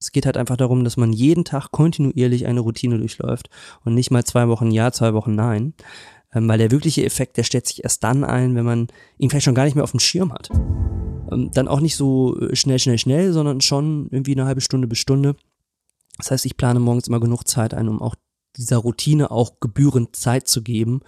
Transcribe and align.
Es 0.00 0.12
geht 0.12 0.24
halt 0.24 0.38
einfach 0.38 0.56
darum, 0.56 0.82
dass 0.82 0.96
man 0.96 1.12
jeden 1.12 1.44
Tag 1.44 1.70
kontinuierlich 1.72 2.46
eine 2.46 2.60
Routine 2.60 2.98
durchläuft 2.98 3.50
und 3.84 3.94
nicht 3.94 4.10
mal 4.10 4.24
zwei 4.24 4.48
Wochen 4.48 4.70
ja, 4.70 4.90
zwei 4.92 5.12
Wochen 5.12 5.34
nein. 5.34 5.74
Ähm, 6.32 6.48
weil 6.48 6.58
der 6.58 6.70
wirkliche 6.70 7.04
Effekt, 7.04 7.36
der 7.36 7.42
stellt 7.42 7.66
sich 7.66 7.84
erst 7.84 8.02
dann 8.02 8.24
ein, 8.24 8.54
wenn 8.54 8.64
man 8.64 8.88
ihn 9.18 9.28
vielleicht 9.28 9.44
schon 9.44 9.54
gar 9.54 9.64
nicht 9.64 9.74
mehr 9.74 9.84
auf 9.84 9.90
dem 9.90 10.00
Schirm 10.00 10.32
hat. 10.32 10.48
Ähm, 11.30 11.50
dann 11.52 11.68
auch 11.68 11.80
nicht 11.80 11.96
so 11.96 12.38
äh, 12.40 12.56
schnell, 12.56 12.78
schnell, 12.78 12.98
schnell, 12.98 13.32
sondern 13.34 13.60
schon 13.60 14.08
irgendwie 14.10 14.32
eine 14.32 14.46
halbe 14.46 14.62
Stunde 14.62 14.88
bis 14.88 14.98
Stunde. 14.98 15.36
Das 16.16 16.30
heißt, 16.30 16.46
ich 16.46 16.56
plane 16.56 16.80
morgens 16.80 17.08
immer 17.08 17.20
genug 17.20 17.46
Zeit 17.46 17.74
ein, 17.74 17.88
um 17.88 18.00
auch 18.00 18.14
dieser 18.56 18.78
Routine 18.78 19.30
auch 19.30 19.60
gebührend 19.60 20.16
Zeit 20.16 20.48
zu 20.48 20.62
geben 20.62 21.00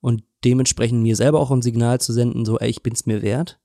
und 0.00 0.24
dementsprechend 0.44 1.02
mir 1.02 1.14
selber 1.14 1.38
auch 1.38 1.50
ein 1.52 1.62
Signal 1.62 2.00
zu 2.00 2.12
senden, 2.12 2.44
so, 2.44 2.58
ey, 2.58 2.68
ich 2.70 2.82
bin's 2.82 3.06
mir 3.06 3.22
wert. 3.22 3.60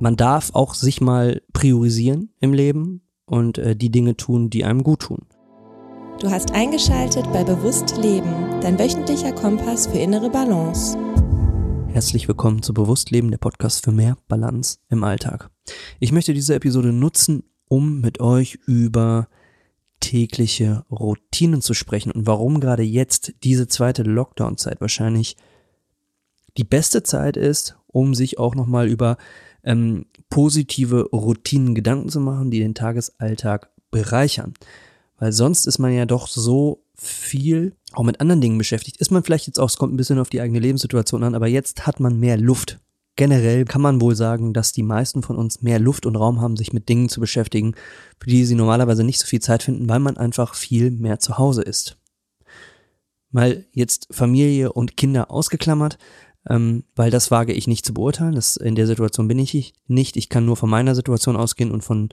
Man 0.00 0.16
darf 0.16 0.50
auch 0.54 0.74
sich 0.74 1.00
mal 1.00 1.40
priorisieren 1.52 2.30
im 2.40 2.52
Leben 2.52 3.05
und 3.26 3.58
äh, 3.58 3.76
die 3.76 3.90
Dinge 3.90 4.16
tun, 4.16 4.50
die 4.50 4.64
einem 4.64 4.82
gut 4.82 5.00
tun. 5.00 5.26
Du 6.20 6.30
hast 6.30 6.52
eingeschaltet 6.52 7.30
bei 7.32 7.44
Bewusst 7.44 7.96
Leben, 7.98 8.60
dein 8.62 8.78
wöchentlicher 8.78 9.32
Kompass 9.32 9.86
für 9.86 9.98
innere 9.98 10.30
Balance. 10.30 10.96
Herzlich 11.88 12.28
willkommen 12.28 12.62
zu 12.62 12.72
Bewusst 12.72 13.10
Leben, 13.10 13.30
der 13.30 13.38
Podcast 13.38 13.84
für 13.84 13.92
mehr 13.92 14.16
Balance 14.28 14.78
im 14.88 15.04
Alltag. 15.04 15.50
Ich 15.98 16.12
möchte 16.12 16.32
diese 16.32 16.54
Episode 16.54 16.92
nutzen, 16.92 17.42
um 17.68 18.00
mit 18.00 18.20
euch 18.20 18.58
über 18.66 19.28
tägliche 20.00 20.84
Routinen 20.90 21.60
zu 21.60 21.74
sprechen 21.74 22.12
und 22.12 22.26
warum 22.26 22.60
gerade 22.60 22.82
jetzt 22.82 23.34
diese 23.42 23.66
zweite 23.66 24.02
Lockdown-Zeit 24.02 24.80
wahrscheinlich 24.80 25.36
die 26.56 26.64
beste 26.64 27.02
Zeit 27.02 27.36
ist, 27.36 27.78
um 27.86 28.14
sich 28.14 28.38
auch 28.38 28.54
nochmal 28.54 28.88
über 28.88 29.16
ähm, 29.64 30.06
positive 30.36 31.08
Routinen 31.14 31.74
Gedanken 31.74 32.10
zu 32.10 32.20
machen, 32.20 32.50
die 32.50 32.58
den 32.58 32.74
Tagesalltag 32.74 33.70
bereichern. 33.90 34.52
Weil 35.18 35.32
sonst 35.32 35.64
ist 35.64 35.78
man 35.78 35.94
ja 35.94 36.04
doch 36.04 36.28
so 36.28 36.84
viel 36.94 37.74
auch 37.92 38.02
mit 38.02 38.20
anderen 38.20 38.42
Dingen 38.42 38.58
beschäftigt. 38.58 38.98
Ist 38.98 39.10
man 39.10 39.24
vielleicht 39.24 39.46
jetzt 39.46 39.58
auch, 39.58 39.70
es 39.70 39.78
kommt 39.78 39.94
ein 39.94 39.96
bisschen 39.96 40.18
auf 40.18 40.28
die 40.28 40.42
eigene 40.42 40.58
Lebenssituation 40.58 41.24
an, 41.24 41.34
aber 41.34 41.46
jetzt 41.46 41.86
hat 41.86 42.00
man 42.00 42.20
mehr 42.20 42.36
Luft. 42.36 42.78
Generell 43.16 43.64
kann 43.64 43.80
man 43.80 44.02
wohl 44.02 44.14
sagen, 44.14 44.52
dass 44.52 44.72
die 44.72 44.82
meisten 44.82 45.22
von 45.22 45.36
uns 45.36 45.62
mehr 45.62 45.78
Luft 45.78 46.04
und 46.04 46.16
Raum 46.16 46.42
haben, 46.42 46.58
sich 46.58 46.74
mit 46.74 46.90
Dingen 46.90 47.08
zu 47.08 47.18
beschäftigen, 47.18 47.74
für 48.20 48.28
die 48.28 48.44
sie 48.44 48.56
normalerweise 48.56 49.04
nicht 49.04 49.20
so 49.20 49.26
viel 49.26 49.40
Zeit 49.40 49.62
finden, 49.62 49.88
weil 49.88 50.00
man 50.00 50.18
einfach 50.18 50.54
viel 50.54 50.90
mehr 50.90 51.18
zu 51.18 51.38
Hause 51.38 51.62
ist. 51.62 51.96
Mal 53.30 53.64
jetzt 53.72 54.08
Familie 54.10 54.74
und 54.74 54.98
Kinder 54.98 55.30
ausgeklammert, 55.30 55.96
ähm, 56.48 56.84
weil 56.94 57.10
das 57.10 57.30
wage 57.30 57.52
ich 57.52 57.66
nicht 57.66 57.84
zu 57.84 57.94
beurteilen. 57.94 58.34
Das, 58.34 58.56
in 58.56 58.74
der 58.74 58.86
Situation 58.86 59.28
bin 59.28 59.38
ich 59.38 59.74
nicht. 59.86 60.16
Ich 60.16 60.28
kann 60.28 60.46
nur 60.46 60.56
von 60.56 60.70
meiner 60.70 60.94
Situation 60.94 61.36
ausgehen 61.36 61.70
und 61.70 61.82
von 61.82 62.10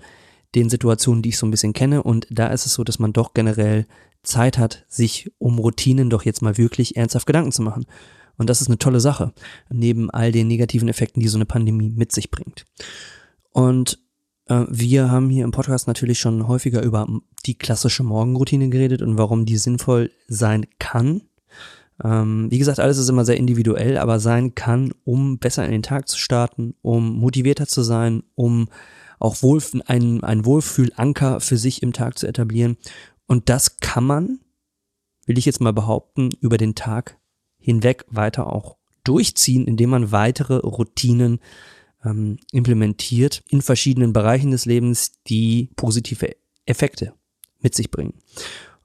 den 0.55 0.69
Situationen, 0.69 1.21
die 1.21 1.29
ich 1.29 1.37
so 1.37 1.45
ein 1.45 1.51
bisschen 1.51 1.73
kenne. 1.73 2.03
Und 2.03 2.27
da 2.29 2.47
ist 2.47 2.65
es 2.65 2.73
so, 2.73 2.83
dass 2.83 2.99
man 2.99 3.13
doch 3.13 3.33
generell 3.33 3.85
Zeit 4.23 4.57
hat, 4.57 4.85
sich 4.87 5.31
um 5.37 5.59
Routinen 5.59 6.09
doch 6.09 6.23
jetzt 6.23 6.41
mal 6.41 6.57
wirklich 6.57 6.95
ernsthaft 6.95 7.27
Gedanken 7.27 7.51
zu 7.51 7.61
machen. 7.61 7.85
Und 8.37 8.49
das 8.49 8.61
ist 8.61 8.67
eine 8.67 8.79
tolle 8.79 8.99
Sache, 8.99 9.33
neben 9.69 10.09
all 10.09 10.31
den 10.31 10.47
negativen 10.47 10.89
Effekten, 10.89 11.21
die 11.21 11.27
so 11.27 11.37
eine 11.37 11.45
Pandemie 11.45 11.89
mit 11.89 12.11
sich 12.11 12.31
bringt. 12.31 12.65
Und 13.51 13.99
äh, 14.47 14.65
wir 14.69 15.11
haben 15.11 15.29
hier 15.29 15.43
im 15.43 15.51
Podcast 15.51 15.87
natürlich 15.87 16.19
schon 16.19 16.47
häufiger 16.47 16.81
über 16.81 17.07
die 17.45 17.57
klassische 17.57 18.03
Morgenroutine 18.03 18.69
geredet 18.69 19.01
und 19.01 19.17
warum 19.17 19.45
die 19.45 19.57
sinnvoll 19.57 20.11
sein 20.27 20.65
kann. 20.79 21.21
Ähm, 22.03 22.49
wie 22.49 22.57
gesagt, 22.57 22.79
alles 22.79 22.97
ist 22.97 23.09
immer 23.09 23.25
sehr 23.25 23.37
individuell, 23.37 23.97
aber 23.97 24.19
sein 24.19 24.55
kann, 24.55 24.93
um 25.03 25.37
besser 25.37 25.65
in 25.65 25.71
den 25.71 25.83
Tag 25.83 26.07
zu 26.07 26.17
starten, 26.17 26.75
um 26.81 27.17
motivierter 27.17 27.67
zu 27.67 27.83
sein, 27.83 28.23
um 28.35 28.69
auch 29.19 29.41
wohl, 29.41 29.61
einen, 29.85 30.23
einen 30.23 30.45
Wohlfühlanker 30.45 31.39
für 31.39 31.57
sich 31.57 31.83
im 31.83 31.93
Tag 31.93 32.17
zu 32.17 32.27
etablieren. 32.27 32.77
Und 33.27 33.49
das 33.49 33.77
kann 33.77 34.05
man, 34.05 34.39
will 35.25 35.37
ich 35.37 35.45
jetzt 35.45 35.61
mal 35.61 35.73
behaupten, 35.73 36.29
über 36.41 36.57
den 36.57 36.75
Tag 36.75 37.17
hinweg 37.57 38.05
weiter 38.09 38.47
auch 38.47 38.77
durchziehen, 39.03 39.65
indem 39.65 39.91
man 39.91 40.11
weitere 40.11 40.57
Routinen 40.57 41.39
ähm, 42.03 42.37
implementiert 42.51 43.43
in 43.47 43.61
verschiedenen 43.61 44.13
Bereichen 44.13 44.51
des 44.51 44.65
Lebens, 44.65 45.13
die 45.27 45.69
positive 45.75 46.35
Effekte 46.65 47.13
mit 47.61 47.75
sich 47.75 47.91
bringen. 47.91 48.13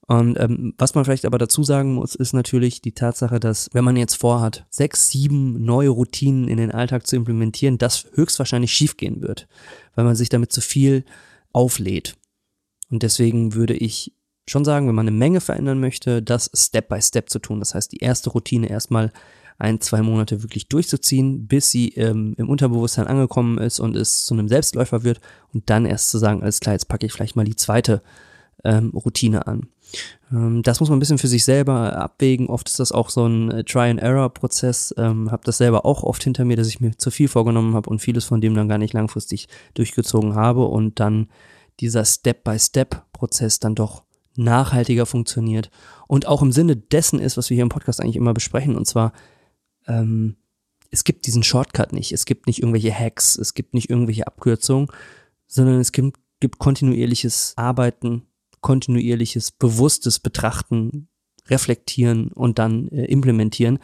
Und 0.08 0.41
ähm, 0.41 0.72
was 0.78 0.94
man 0.94 1.04
vielleicht 1.04 1.26
aber 1.26 1.36
dazu 1.36 1.62
sagen 1.62 1.92
muss, 1.92 2.14
ist 2.14 2.32
natürlich 2.32 2.80
die 2.80 2.92
Tatsache, 2.92 3.38
dass 3.38 3.69
wenn 3.74 3.84
man 3.84 3.96
jetzt 3.96 4.14
vorhat, 4.14 4.66
sechs, 4.70 5.10
sieben 5.10 5.62
neue 5.66 5.91
Routinen 5.91 6.48
in 6.48 6.56
den 6.56 6.72
Alltag 6.72 7.06
zu 7.06 7.14
implementieren, 7.14 7.76
das 7.76 8.06
höchstwahrscheinlich 8.14 8.72
schiefgehen 8.72 9.20
wird, 9.20 9.48
weil 9.94 10.06
man 10.06 10.16
sich 10.16 10.30
damit 10.30 10.50
zu 10.50 10.62
viel 10.62 11.04
auflädt. 11.52 12.16
Und 12.91 13.02
deswegen 13.02 13.52
würde 13.52 13.74
ich 13.74 14.14
schon 14.46 14.64
sagen, 14.64 14.88
wenn 14.88 14.94
man 14.94 15.06
eine 15.06 15.16
Menge 15.16 15.42
verändern 15.42 15.78
möchte, 15.78 16.22
das 16.22 16.50
Step 16.54 16.88
by 16.88 17.02
Step 17.02 17.28
zu 17.28 17.38
tun. 17.38 17.58
Das 17.58 17.75
heißt, 17.75 17.92
die 17.92 17.98
erste 17.98 18.30
Routine 18.30 18.70
erstmal 18.70 19.12
ein, 19.58 19.82
zwei 19.82 20.00
Monate 20.00 20.42
wirklich 20.42 20.69
durchzuziehen, 20.69 21.48
bis 21.48 21.70
sie 21.70 21.90
ähm, 21.90 22.34
im 22.38 22.48
Unterbewusstsein 22.48 23.08
angekommen 23.08 23.58
ist 23.58 23.78
und 23.78 23.94
es 23.94 24.25
zu 24.25 24.32
einem 24.32 24.48
Selbstläufer 24.48 25.04
wird 25.04 25.20
und 25.52 25.69
dann 25.69 25.84
erst 25.84 26.08
zu 26.08 26.16
sagen, 26.16 26.40
alles 26.40 26.60
klar, 26.60 26.75
jetzt 26.75 26.88
packe 26.88 27.04
ich 27.04 27.12
vielleicht 27.12 27.36
mal 27.36 27.44
die 27.44 27.56
zweite 27.56 28.02
ähm, 28.64 28.90
Routine 28.90 29.46
an. 29.46 29.69
Ähm, 30.32 30.62
das 30.62 30.81
muss 30.81 30.88
man 30.88 30.99
ein 30.99 31.00
bisschen 31.00 31.19
für 31.19 31.28
sich 31.28 31.44
selber 31.44 31.97
abwägen. 31.97 32.49
Oft 32.49 32.69
ist 32.69 32.81
das 32.81 32.93
auch 32.93 33.10
so 33.10 33.26
ein 33.26 33.50
äh, 33.50 33.65
Try-and-Error-Prozess. 33.65 34.94
Ähm, 34.99 35.31
habe 35.31 35.44
das 35.44 35.59
selber 35.59 35.84
auch 35.84 36.03
oft 36.03 36.22
hinter 36.22 36.44
mir, 36.44 36.56
dass 36.56 36.69
ich 36.69 36.81
mir 36.81 36.97
zu 36.97 37.10
viel 37.10 37.28
vorgenommen 37.28 37.75
habe 37.75 37.91
und 37.91 38.00
vieles 38.00 38.25
von 38.25 38.41
dem 38.41 38.54
dann 38.54 38.69
gar 38.69 38.78
nicht 38.78 38.94
langfristig 38.94 39.49
durchgezogen 39.75 40.34
habe 40.34 40.65
und 40.65 41.00
dann 41.00 41.28
dieser 41.81 42.04
Step-by-Step-Prozess 42.04 43.60
dann 43.60 43.75
doch 43.75 44.03
nachhaltiger 44.37 45.04
funktioniert 45.04 45.71
und 46.06 46.26
auch 46.26 46.43
im 46.43 46.53
Sinne 46.53 46.76
dessen 46.76 47.19
ist, 47.19 47.37
was 47.37 47.50
wir 47.50 47.56
hier 47.56 47.62
im 47.62 47.69
Podcast 47.69 48.00
eigentlich 48.00 48.16
immer 48.16 48.34
besprechen, 48.34 48.76
und 48.76 48.87
zwar 48.87 49.12
ähm, 49.88 50.37
es 50.91 51.05
gibt 51.05 51.26
diesen 51.26 51.43
Shortcut 51.43 51.93
nicht, 51.93 52.12
es 52.12 52.25
gibt 52.25 52.47
nicht 52.47 52.60
irgendwelche 52.60 52.94
Hacks, 52.94 53.37
es 53.37 53.55
gibt 53.55 53.75
nicht 53.75 53.91
irgendwelche 53.91 54.26
Abkürzungen, 54.26 54.88
sondern 55.47 55.81
es 55.81 55.93
gibt, 55.93 56.19
gibt 56.41 56.59
kontinuierliches 56.59 57.55
Arbeiten 57.56 58.22
kontinuierliches, 58.60 59.50
bewusstes 59.50 60.19
Betrachten, 60.19 61.08
Reflektieren 61.48 62.30
und 62.32 62.58
dann 62.58 62.88
äh, 62.88 63.06
implementieren. 63.06 63.78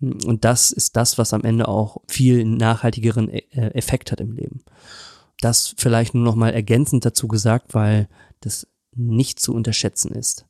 Und 0.00 0.44
das 0.44 0.70
ist 0.70 0.96
das, 0.96 1.16
was 1.16 1.32
am 1.32 1.44
Ende 1.44 1.68
auch 1.68 2.02
viel 2.08 2.44
nachhaltigeren 2.44 3.30
äh, 3.30 3.40
Effekt 3.70 4.12
hat 4.12 4.20
im 4.20 4.32
Leben. 4.32 4.62
Das 5.40 5.74
vielleicht 5.76 6.14
nur 6.14 6.24
noch 6.24 6.34
mal 6.34 6.52
ergänzend 6.52 7.04
dazu 7.04 7.28
gesagt, 7.28 7.74
weil 7.74 8.08
das 8.40 8.66
nicht 8.94 9.40
zu 9.40 9.54
unterschätzen 9.54 10.12
ist. 10.12 10.46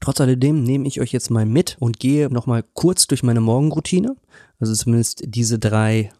Trotz 0.00 0.20
alledem 0.20 0.62
nehme 0.62 0.88
ich 0.88 1.00
euch 1.00 1.12
jetzt 1.12 1.30
mal 1.30 1.44
mit 1.44 1.76
und 1.78 2.00
gehe 2.00 2.30
noch 2.30 2.46
mal 2.46 2.62
kurz 2.62 3.06
durch 3.06 3.22
meine 3.22 3.40
Morgenroutine, 3.40 4.16
also 4.58 4.74
zumindest 4.74 5.22
diese 5.26 5.58
drei 5.58 6.10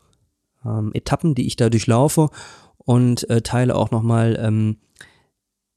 ähm, 0.64 0.90
Etappen, 0.92 1.34
die 1.34 1.46
ich 1.46 1.56
da 1.56 1.70
durchlaufe 1.70 2.28
und 2.76 3.28
äh, 3.30 3.40
teile 3.40 3.74
auch 3.74 3.90
noch 3.90 4.02
mal 4.02 4.38
ähm, 4.40 4.76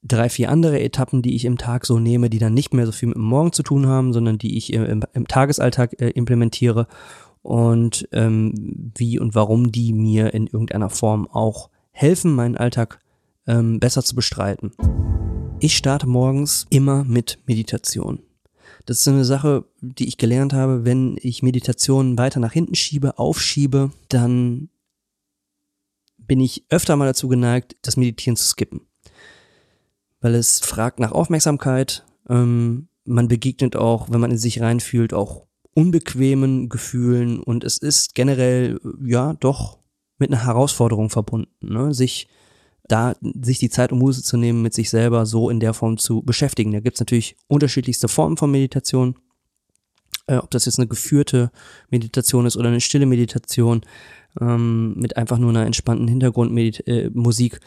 drei, 0.06 0.28
vier 0.28 0.50
andere 0.50 0.80
Etappen, 0.80 1.22
die 1.22 1.34
ich 1.34 1.44
im 1.44 1.58
Tag 1.58 1.86
so 1.86 1.98
nehme, 1.98 2.30
die 2.30 2.38
dann 2.38 2.54
nicht 2.54 2.74
mehr 2.74 2.86
so 2.86 2.92
viel 2.92 3.08
mit 3.08 3.16
dem 3.16 3.24
Morgen 3.24 3.52
zu 3.52 3.62
tun 3.62 3.86
haben, 3.86 4.12
sondern 4.12 4.38
die 4.38 4.56
ich 4.56 4.72
im, 4.72 5.02
im 5.12 5.26
Tagesalltag 5.26 6.00
äh, 6.00 6.10
implementiere 6.10 6.86
und 7.42 8.08
ähm, 8.12 8.92
wie 8.96 9.18
und 9.18 9.34
warum 9.34 9.72
die 9.72 9.92
mir 9.92 10.34
in 10.34 10.46
irgendeiner 10.46 10.90
Form 10.90 11.26
auch 11.28 11.70
helfen, 11.90 12.32
meinen 12.34 12.56
Alltag 12.56 13.00
ähm, 13.46 13.80
besser 13.80 14.02
zu 14.02 14.14
bestreiten. 14.14 14.72
Ich 15.60 15.76
starte 15.76 16.06
morgens 16.06 16.66
immer 16.70 17.04
mit 17.04 17.38
Meditation. 17.46 18.20
Das 18.86 19.00
ist 19.00 19.08
eine 19.08 19.24
Sache, 19.24 19.64
die 19.80 20.06
ich 20.06 20.18
gelernt 20.18 20.52
habe, 20.52 20.84
wenn 20.84 21.16
ich 21.20 21.42
Meditation 21.42 22.18
weiter 22.18 22.40
nach 22.40 22.52
hinten 22.52 22.74
schiebe, 22.74 23.18
aufschiebe, 23.18 23.90
dann 24.08 24.68
bin 26.18 26.40
ich 26.40 26.64
öfter 26.68 26.96
mal 26.96 27.06
dazu 27.06 27.28
geneigt, 27.28 27.76
das 27.82 27.96
Meditieren 27.96 28.36
zu 28.36 28.44
skippen 28.44 28.82
weil 30.24 30.34
es 30.36 30.60
fragt 30.60 31.00
nach 31.00 31.12
Aufmerksamkeit. 31.12 32.02
Ähm, 32.30 32.88
man 33.04 33.28
begegnet 33.28 33.76
auch, 33.76 34.10
wenn 34.10 34.20
man 34.20 34.30
in 34.30 34.38
sich 34.38 34.62
reinfühlt, 34.62 35.12
auch 35.12 35.46
unbequemen 35.74 36.70
Gefühlen 36.70 37.40
und 37.40 37.62
es 37.62 37.76
ist 37.76 38.14
generell, 38.14 38.80
ja, 39.04 39.34
doch 39.34 39.80
mit 40.16 40.32
einer 40.32 40.46
Herausforderung 40.46 41.10
verbunden, 41.10 41.50
ne? 41.60 41.92
sich 41.92 42.26
da, 42.88 43.14
sich 43.42 43.58
die 43.58 43.68
Zeit 43.68 43.92
und 43.92 43.98
Muße 43.98 44.22
zu 44.22 44.38
nehmen, 44.38 44.62
mit 44.62 44.72
sich 44.72 44.88
selber 44.88 45.26
so 45.26 45.50
in 45.50 45.60
der 45.60 45.74
Form 45.74 45.98
zu 45.98 46.22
beschäftigen. 46.22 46.72
Da 46.72 46.80
gibt's 46.80 47.00
natürlich 47.00 47.36
unterschiedlichste 47.46 48.08
Formen 48.08 48.38
von 48.38 48.50
Meditation. 48.50 49.16
Äh, 50.26 50.36
ob 50.36 50.50
das 50.50 50.64
jetzt 50.64 50.78
eine 50.78 50.88
geführte 50.88 51.50
Meditation 51.90 52.46
ist 52.46 52.56
oder 52.56 52.68
eine 52.68 52.80
stille 52.80 53.04
Meditation 53.04 53.82
ähm, 54.40 54.94
mit 54.94 55.18
einfach 55.18 55.36
nur 55.36 55.50
einer 55.50 55.66
entspannten 55.66 56.08
Hintergrundmusik. 56.08 57.54
Äh, 57.56 57.60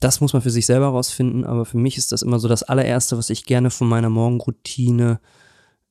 das 0.00 0.20
muss 0.20 0.32
man 0.32 0.42
für 0.42 0.50
sich 0.50 0.66
selber 0.66 0.88
rausfinden, 0.88 1.44
aber 1.44 1.64
für 1.64 1.76
mich 1.76 1.98
ist 1.98 2.12
das 2.12 2.22
immer 2.22 2.38
so 2.38 2.48
das 2.48 2.62
allererste, 2.62 3.18
was 3.18 3.30
ich 3.30 3.44
gerne 3.44 3.70
von 3.70 3.88
meiner 3.88 4.10
Morgenroutine, 4.10 5.20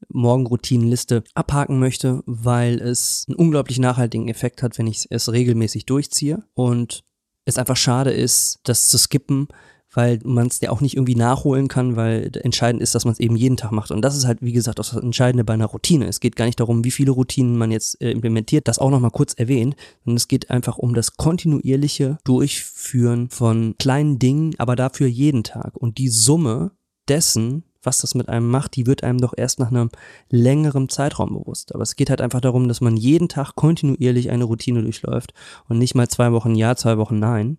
Morgenroutinenliste 0.09 1.23
abhaken 1.35 1.79
möchte, 1.79 2.23
weil 2.25 2.79
es 2.79 3.25
einen 3.27 3.37
unglaublich 3.37 3.79
nachhaltigen 3.79 4.27
Effekt 4.27 4.63
hat, 4.63 4.77
wenn 4.77 4.87
ich 4.87 5.07
es 5.09 5.31
regelmäßig 5.31 5.85
durchziehe 5.85 6.43
und 6.55 7.03
es 7.45 7.57
einfach 7.57 7.77
schade 7.77 8.11
ist, 8.11 8.59
das 8.63 8.87
zu 8.87 8.97
skippen, 8.97 9.47
weil 9.91 10.19
man 10.23 10.47
es 10.47 10.61
ja 10.61 10.69
auch 10.69 10.81
nicht 10.81 10.95
irgendwie 10.95 11.15
nachholen 11.15 11.67
kann, 11.67 11.95
weil 11.95 12.31
entscheidend 12.43 12.81
ist, 12.81 12.93
dass 12.93 13.05
man 13.05 13.13
es 13.13 13.19
eben 13.19 13.35
jeden 13.35 13.57
Tag 13.57 13.71
macht. 13.71 13.91
Und 13.91 14.01
das 14.01 14.15
ist 14.15 14.25
halt, 14.25 14.41
wie 14.41 14.51
gesagt, 14.51 14.79
auch 14.79 14.85
das 14.85 15.01
Entscheidende 15.01 15.43
bei 15.43 15.53
einer 15.53 15.65
Routine. 15.65 16.07
Es 16.07 16.19
geht 16.19 16.35
gar 16.35 16.45
nicht 16.45 16.59
darum, 16.59 16.83
wie 16.83 16.91
viele 16.91 17.11
Routinen 17.11 17.57
man 17.57 17.71
jetzt 17.71 17.99
äh, 18.01 18.11
implementiert, 18.11 18.67
das 18.67 18.79
auch 18.79 18.91
nochmal 18.91 19.11
kurz 19.11 19.33
erwähnt, 19.33 19.75
sondern 20.05 20.17
es 20.17 20.27
geht 20.27 20.51
einfach 20.51 20.77
um 20.77 20.93
das 20.93 21.17
kontinuierliche 21.17 22.17
Durchführen 22.23 23.29
von 23.29 23.75
kleinen 23.79 24.19
Dingen, 24.19 24.53
aber 24.57 24.75
dafür 24.75 25.07
jeden 25.07 25.43
Tag. 25.43 25.75
Und 25.75 25.97
die 25.97 26.09
Summe 26.09 26.71
dessen, 27.07 27.63
was 27.81 28.01
das 28.01 28.13
mit 28.13 28.29
einem 28.29 28.49
macht, 28.49 28.75
die 28.75 28.85
wird 28.85 29.03
einem 29.03 29.19
doch 29.19 29.33
erst 29.35 29.59
nach 29.59 29.69
einem 29.71 29.89
längeren 30.29 30.89
Zeitraum 30.89 31.29
bewusst. 31.29 31.73
Aber 31.73 31.83
es 31.83 31.95
geht 31.95 32.09
halt 32.09 32.21
einfach 32.21 32.41
darum, 32.41 32.67
dass 32.67 32.81
man 32.81 32.97
jeden 32.97 33.29
Tag 33.29 33.55
kontinuierlich 33.55 34.29
eine 34.29 34.43
Routine 34.43 34.83
durchläuft 34.83 35.33
und 35.67 35.77
nicht 35.77 35.95
mal 35.95 36.07
zwei 36.07 36.31
Wochen 36.31 36.55
ja, 36.55 36.75
zwei 36.75 36.97
Wochen 36.97 37.19
nein. 37.19 37.57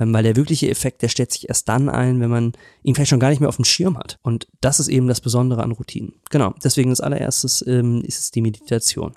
Ähm, 0.00 0.14
weil 0.14 0.22
der 0.22 0.34
wirkliche 0.34 0.70
Effekt, 0.70 1.02
der 1.02 1.08
stellt 1.08 1.30
sich 1.30 1.48
erst 1.48 1.68
dann 1.68 1.88
ein, 1.88 2.20
wenn 2.20 2.30
man 2.30 2.52
ihn 2.82 2.94
vielleicht 2.94 3.10
schon 3.10 3.20
gar 3.20 3.28
nicht 3.28 3.40
mehr 3.40 3.50
auf 3.50 3.56
dem 3.56 3.66
Schirm 3.66 3.98
hat. 3.98 4.18
Und 4.22 4.48
das 4.60 4.80
ist 4.80 4.88
eben 4.88 5.06
das 5.06 5.20
Besondere 5.20 5.62
an 5.62 5.72
Routinen. 5.72 6.14
Genau, 6.30 6.54
deswegen 6.64 6.90
als 6.90 7.00
allererstes 7.00 7.62
ähm, 7.66 8.02
ist 8.02 8.18
es 8.18 8.30
die 8.30 8.40
Meditation. 8.40 9.12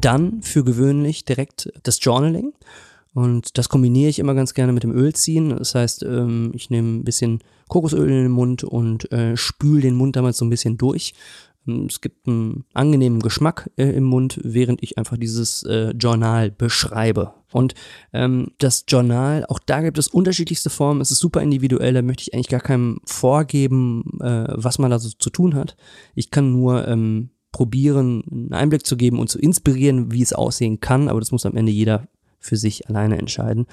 Dann 0.00 0.42
für 0.42 0.64
gewöhnlich 0.64 1.24
direkt 1.24 1.72
das 1.82 1.98
Journaling. 2.00 2.52
Und 3.14 3.58
das 3.58 3.68
kombiniere 3.68 4.10
ich 4.10 4.18
immer 4.18 4.34
ganz 4.34 4.54
gerne 4.54 4.72
mit 4.72 4.82
dem 4.82 4.92
Ölziehen. 4.92 5.50
Das 5.50 5.74
heißt, 5.74 6.02
ähm, 6.04 6.52
ich 6.54 6.70
nehme 6.70 6.96
ein 6.96 7.04
bisschen 7.04 7.40
Kokosöl 7.68 8.08
in 8.08 8.24
den 8.24 8.32
Mund 8.32 8.64
und 8.64 9.10
äh, 9.12 9.36
spül 9.36 9.80
den 9.80 9.94
Mund 9.94 10.16
damals 10.16 10.38
so 10.38 10.44
ein 10.44 10.50
bisschen 10.50 10.76
durch. 10.76 11.14
Ähm, 11.66 11.86
es 11.88 12.00
gibt 12.00 12.26
einen 12.26 12.64
angenehmen 12.74 13.20
Geschmack 13.20 13.70
äh, 13.76 13.90
im 13.90 14.04
Mund, 14.04 14.40
während 14.42 14.82
ich 14.82 14.98
einfach 14.98 15.16
dieses 15.16 15.62
äh, 15.64 15.90
Journal 15.90 16.50
beschreibe. 16.50 17.34
Und 17.52 17.74
ähm, 18.12 18.48
das 18.58 18.84
Journal, 18.88 19.46
auch 19.48 19.60
da 19.60 19.80
gibt 19.80 19.98
es 19.98 20.08
unterschiedlichste 20.08 20.70
Formen. 20.70 21.00
Es 21.00 21.10
ist 21.10 21.20
super 21.20 21.40
individuell. 21.40 21.94
Da 21.94 22.02
möchte 22.02 22.22
ich 22.22 22.34
eigentlich 22.34 22.48
gar 22.48 22.60
keinem 22.60 23.00
vorgeben, 23.04 24.18
äh, 24.20 24.46
was 24.48 24.78
man 24.78 24.90
da 24.90 24.98
so 24.98 25.10
zu 25.10 25.30
tun 25.30 25.54
hat. 25.54 25.76
Ich 26.14 26.30
kann 26.30 26.50
nur 26.50 26.88
ähm, 26.88 27.30
probieren, 27.52 28.24
einen 28.28 28.52
Einblick 28.52 28.84
zu 28.84 28.96
geben 28.96 29.20
und 29.20 29.30
zu 29.30 29.38
inspirieren, 29.38 30.10
wie 30.10 30.22
es 30.22 30.32
aussehen 30.32 30.80
kann. 30.80 31.08
Aber 31.08 31.20
das 31.20 31.30
muss 31.30 31.46
am 31.46 31.56
Ende 31.56 31.70
jeder 31.70 32.08
für 32.40 32.56
sich 32.56 32.88
alleine 32.88 33.18
entscheiden. 33.18 33.66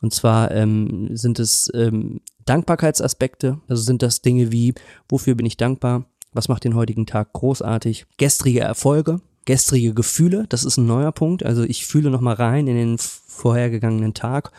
Und 0.00 0.14
zwar 0.14 0.50
ähm, 0.50 1.14
sind 1.14 1.38
es 1.38 1.70
ähm, 1.74 2.20
Dankbarkeitsaspekte. 2.46 3.60
Also 3.68 3.82
sind 3.82 4.02
das 4.02 4.22
Dinge 4.22 4.52
wie, 4.52 4.74
wofür 5.08 5.34
bin 5.34 5.46
ich 5.46 5.56
dankbar? 5.56 6.06
Was 6.32 6.48
macht 6.48 6.64
den 6.64 6.74
heutigen 6.74 7.06
Tag 7.06 7.32
großartig? 7.32 8.06
Gestrige 8.16 8.60
Erfolge, 8.60 9.20
gestrige 9.44 9.94
Gefühle, 9.94 10.44
das 10.48 10.64
ist 10.64 10.76
ein 10.76 10.86
neuer 10.86 11.12
Punkt. 11.12 11.44
Also 11.44 11.62
ich 11.62 11.86
fühle 11.86 12.10
nochmal 12.10 12.34
rein 12.34 12.66
in 12.66 12.76
den 12.76 12.98
vorhergegangenen 12.98 14.14
Tag 14.14 14.52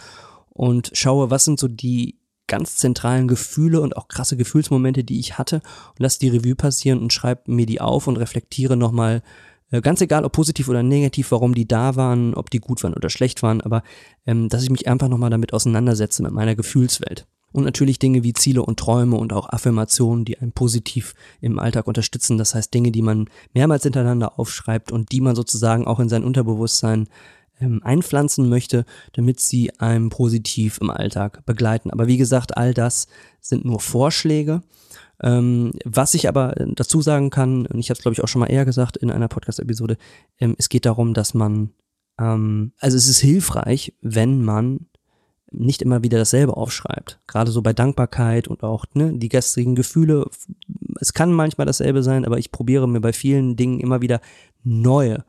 und 0.49 0.91
schaue, 0.93 1.29
was 1.29 1.45
sind 1.45 1.59
so 1.59 1.67
die 1.67 2.19
ganz 2.47 2.77
zentralen 2.77 3.27
Gefühle 3.27 3.79
und 3.79 3.95
auch 3.95 4.07
krasse 4.07 4.35
Gefühlsmomente, 4.35 5.03
die 5.03 5.19
ich 5.19 5.37
hatte 5.37 5.57
und 5.91 5.99
lasse 5.99 6.19
die 6.19 6.29
Revue 6.29 6.55
passieren 6.55 6.99
und 6.99 7.13
schreibe 7.13 7.51
mir 7.51 7.65
die 7.65 7.79
auf 7.79 8.07
und 8.07 8.17
reflektiere 8.17 8.75
nochmal, 8.75 9.21
äh, 9.71 9.81
ganz 9.81 10.01
egal 10.01 10.25
ob 10.25 10.33
positiv 10.33 10.67
oder 10.67 10.83
negativ, 10.83 11.31
warum 11.31 11.53
die 11.53 11.67
da 11.67 11.95
waren, 11.95 12.33
ob 12.33 12.49
die 12.49 12.59
gut 12.59 12.83
waren 12.83 12.95
oder 12.95 13.09
schlecht 13.09 13.43
waren, 13.43 13.61
aber 13.61 13.83
ähm, 14.25 14.49
dass 14.49 14.63
ich 14.63 14.69
mich 14.69 14.87
einfach 14.87 15.07
nochmal 15.07 15.29
damit 15.29 15.53
auseinandersetze 15.53 16.23
mit 16.23 16.31
meiner 16.31 16.55
Gefühlswelt. 16.55 17.27
Und 17.51 17.63
natürlich 17.63 17.99
Dinge 17.99 18.23
wie 18.23 18.33
Ziele 18.33 18.63
und 18.63 18.79
Träume 18.79 19.17
und 19.17 19.33
auch 19.33 19.49
Affirmationen, 19.49 20.25
die 20.25 20.37
einen 20.37 20.51
positiv 20.51 21.13
im 21.41 21.59
Alltag 21.59 21.87
unterstützen. 21.87 22.37
Das 22.37 22.55
heißt 22.55 22.73
Dinge, 22.73 22.91
die 22.91 23.01
man 23.01 23.29
mehrmals 23.53 23.83
hintereinander 23.83 24.39
aufschreibt 24.39 24.91
und 24.91 25.11
die 25.11 25.21
man 25.21 25.35
sozusagen 25.35 25.87
auch 25.87 25.99
in 25.99 26.09
sein 26.09 26.23
Unterbewusstsein 26.23 27.07
ähm, 27.59 27.81
einpflanzen 27.83 28.49
möchte, 28.49 28.85
damit 29.13 29.39
sie 29.39 29.77
einem 29.79 30.09
positiv 30.09 30.79
im 30.81 30.89
Alltag 30.89 31.45
begleiten. 31.45 31.91
Aber 31.91 32.07
wie 32.07 32.17
gesagt, 32.17 32.57
all 32.57 32.73
das 32.73 33.07
sind 33.41 33.65
nur 33.65 33.79
Vorschläge. 33.79 34.61
Ähm, 35.21 35.73
was 35.83 36.13
ich 36.13 36.27
aber 36.29 36.55
dazu 36.75 37.01
sagen 37.01 37.29
kann, 37.29 37.65
und 37.65 37.79
ich 37.79 37.89
habe 37.89 37.97
es 37.97 38.01
glaube 38.01 38.13
ich 38.13 38.23
auch 38.23 38.27
schon 38.27 38.39
mal 38.39 38.51
eher 38.51 38.65
gesagt 38.65 38.95
in 38.97 39.11
einer 39.11 39.27
Podcast-Episode, 39.27 39.97
ähm, 40.39 40.55
es 40.57 40.69
geht 40.69 40.85
darum, 40.85 41.13
dass 41.13 41.33
man, 41.33 41.71
ähm, 42.17 42.71
also 42.79 42.95
es 42.95 43.09
ist 43.09 43.19
hilfreich, 43.19 43.93
wenn 44.01 44.41
man 44.41 44.87
nicht 45.51 45.81
immer 45.81 46.03
wieder 46.03 46.17
dasselbe 46.17 46.55
aufschreibt. 46.55 47.19
Gerade 47.27 47.51
so 47.51 47.61
bei 47.61 47.73
Dankbarkeit 47.73 48.47
und 48.47 48.63
auch 48.63 48.85
ne, 48.93 49.13
die 49.13 49.29
gestrigen 49.29 49.75
Gefühle. 49.75 50.25
Es 50.99 51.13
kann 51.13 51.33
manchmal 51.33 51.65
dasselbe 51.65 52.03
sein, 52.03 52.25
aber 52.25 52.37
ich 52.37 52.51
probiere 52.51 52.87
mir 52.87 53.01
bei 53.01 53.13
vielen 53.13 53.55
Dingen 53.55 53.79
immer 53.79 54.01
wieder 54.01 54.21
neue 54.63 55.23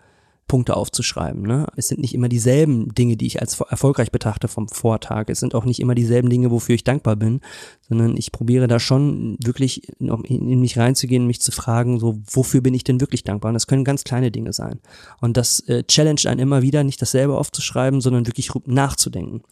Punkte 0.51 0.77
aufzuschreiben. 0.77 1.43
Ne? 1.43 1.69
Es 1.77 1.87
sind 1.87 2.01
nicht 2.01 2.13
immer 2.13 2.29
dieselben 2.29 2.93
Dinge, 2.93 3.17
die 3.17 3.29
ich 3.29 3.41
als 3.41 3.61
erfolgreich 3.61 4.11
betrachte 4.11 4.49
vom 4.49 4.67
Vortag. 4.67 5.27
Es 5.29 5.39
sind 5.39 5.55
auch 5.55 5.65
nicht 5.65 5.79
immer 5.79 5.95
dieselben 5.95 6.29
Dinge, 6.29 6.51
wofür 6.51 6.75
ich 6.75 6.83
dankbar 6.83 7.15
bin, 7.15 7.41
sondern 7.89 8.17
ich 8.17 8.33
probiere 8.33 8.67
da 8.67 8.81
schon 8.81 9.37
wirklich 9.41 9.93
in 10.01 10.61
mich 10.61 10.77
reinzugehen, 10.77 11.29
mich 11.29 11.41
zu 11.41 11.53
fragen, 11.53 12.01
so 12.01 12.19
wofür 12.27 12.63
bin 12.63 12.75
ich 12.75 12.83
denn 12.83 13.01
wirklich 13.01 13.23
dankbar? 13.23 13.51
Und 13.51 13.55
das 13.55 13.69
können 13.69 13.85
ganz 13.85 14.03
kleine 14.03 14.33
Dinge 14.33 14.53
sein. 14.53 14.81
Und 15.21 15.37
das 15.37 15.61
äh, 15.69 15.85
challenge 15.85 16.23
einen 16.27 16.41
immer 16.41 16.63
wieder, 16.63 16.83
nicht 16.83 17.01
dasselbe 17.01 17.39
aufzuschreiben, 17.39 18.01
sondern 18.01 18.27
wirklich 18.27 18.51
nachzudenken. 18.67 19.43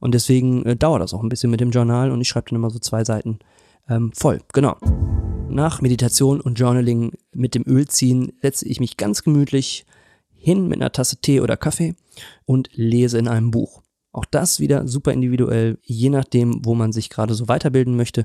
Und 0.00 0.12
deswegen 0.12 0.66
äh, 0.66 0.74
dauert 0.74 1.02
das 1.02 1.14
auch 1.14 1.22
ein 1.22 1.28
bisschen 1.28 1.52
mit 1.52 1.60
dem 1.60 1.70
Journal 1.70 2.10
und 2.10 2.20
ich 2.20 2.26
schreibe 2.26 2.50
dann 2.50 2.56
immer 2.56 2.70
so 2.70 2.80
zwei 2.80 3.04
Seiten 3.04 3.38
ähm, 3.88 4.10
voll. 4.12 4.40
Genau. 4.52 4.76
Nach 5.48 5.80
Meditation 5.80 6.40
und 6.40 6.58
Journaling 6.58 7.12
mit 7.32 7.54
dem 7.54 7.62
Ölziehen 7.64 8.32
setze 8.42 8.66
ich 8.66 8.80
mich 8.80 8.96
ganz 8.96 9.22
gemütlich 9.22 9.86
hin 10.48 10.68
mit 10.68 10.80
einer 10.80 10.92
Tasse 10.92 11.20
Tee 11.20 11.40
oder 11.40 11.56
Kaffee 11.56 11.94
und 12.44 12.70
lese 12.72 13.18
in 13.18 13.28
einem 13.28 13.50
Buch. 13.50 13.82
Auch 14.12 14.24
das 14.24 14.58
wieder 14.58 14.88
super 14.88 15.12
individuell, 15.12 15.78
je 15.84 16.08
nachdem, 16.08 16.64
wo 16.64 16.74
man 16.74 16.92
sich 16.92 17.10
gerade 17.10 17.34
so 17.34 17.48
weiterbilden 17.48 17.96
möchte. 17.96 18.24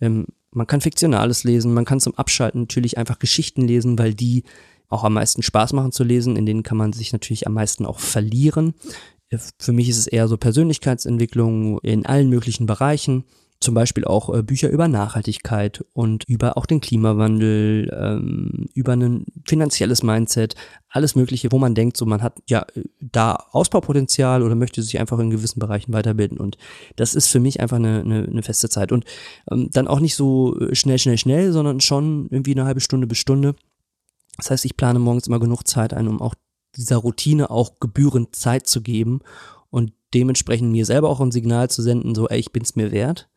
Ähm, 0.00 0.26
man 0.50 0.66
kann 0.66 0.82
Fiktionales 0.82 1.44
lesen, 1.44 1.72
man 1.72 1.86
kann 1.86 2.00
zum 2.00 2.14
Abschalten 2.14 2.60
natürlich 2.62 2.98
einfach 2.98 3.18
Geschichten 3.18 3.62
lesen, 3.62 3.98
weil 3.98 4.14
die 4.14 4.44
auch 4.88 5.04
am 5.04 5.14
meisten 5.14 5.42
Spaß 5.42 5.72
machen 5.72 5.92
zu 5.92 6.04
lesen. 6.04 6.36
In 6.36 6.44
denen 6.44 6.62
kann 6.62 6.76
man 6.76 6.92
sich 6.92 7.12
natürlich 7.12 7.46
am 7.46 7.54
meisten 7.54 7.86
auch 7.86 7.98
verlieren. 7.98 8.74
Äh, 9.30 9.38
für 9.58 9.72
mich 9.72 9.88
ist 9.88 9.98
es 9.98 10.06
eher 10.06 10.28
so 10.28 10.36
Persönlichkeitsentwicklung 10.36 11.78
in 11.80 12.04
allen 12.06 12.28
möglichen 12.28 12.66
Bereichen 12.66 13.24
zum 13.62 13.74
Beispiel 13.74 14.04
auch 14.04 14.34
äh, 14.34 14.42
Bücher 14.42 14.68
über 14.68 14.88
Nachhaltigkeit 14.88 15.84
und 15.92 16.24
über 16.28 16.56
auch 16.56 16.66
den 16.66 16.80
Klimawandel, 16.80 17.90
ähm, 17.98 18.68
über 18.74 18.92
ein 18.92 19.24
finanzielles 19.46 20.02
Mindset, 20.02 20.54
alles 20.88 21.14
Mögliche, 21.14 21.52
wo 21.52 21.58
man 21.58 21.74
denkt, 21.74 21.96
so 21.96 22.04
man 22.04 22.22
hat 22.22 22.38
ja 22.48 22.66
äh, 22.74 22.82
da 23.00 23.34
Ausbaupotenzial 23.52 24.42
oder 24.42 24.54
möchte 24.54 24.82
sich 24.82 25.00
einfach 25.00 25.18
in 25.18 25.30
gewissen 25.30 25.60
Bereichen 25.60 25.92
weiterbilden. 25.92 26.38
Und 26.38 26.58
das 26.96 27.14
ist 27.14 27.28
für 27.28 27.40
mich 27.40 27.60
einfach 27.60 27.76
eine, 27.76 28.00
eine, 28.00 28.24
eine 28.24 28.42
feste 28.42 28.68
Zeit. 28.68 28.92
Und 28.92 29.04
ähm, 29.50 29.70
dann 29.72 29.88
auch 29.88 30.00
nicht 30.00 30.16
so 30.16 30.58
äh, 30.58 30.74
schnell, 30.74 30.98
schnell, 30.98 31.18
schnell, 31.18 31.52
sondern 31.52 31.80
schon 31.80 32.28
irgendwie 32.30 32.52
eine 32.52 32.64
halbe 32.64 32.80
Stunde 32.80 33.06
bis 33.06 33.18
Stunde. 33.18 33.54
Das 34.36 34.50
heißt, 34.50 34.64
ich 34.64 34.76
plane 34.76 34.98
morgens 34.98 35.26
immer 35.26 35.40
genug 35.40 35.66
Zeit 35.66 35.94
ein, 35.94 36.08
um 36.08 36.20
auch 36.20 36.34
dieser 36.76 36.96
Routine 36.96 37.50
auch 37.50 37.80
gebührend 37.80 38.34
Zeit 38.34 38.66
zu 38.66 38.82
geben 38.82 39.20
und 39.70 39.92
dementsprechend 40.14 40.70
mir 40.72 40.86
selber 40.86 41.08
auch 41.08 41.20
ein 41.20 41.32
Signal 41.32 41.70
zu 41.70 41.82
senden, 41.82 42.14
so, 42.14 42.28
ey, 42.28 42.38
ich 42.38 42.52
bin's 42.52 42.76
mir 42.76 42.92
wert 42.92 43.28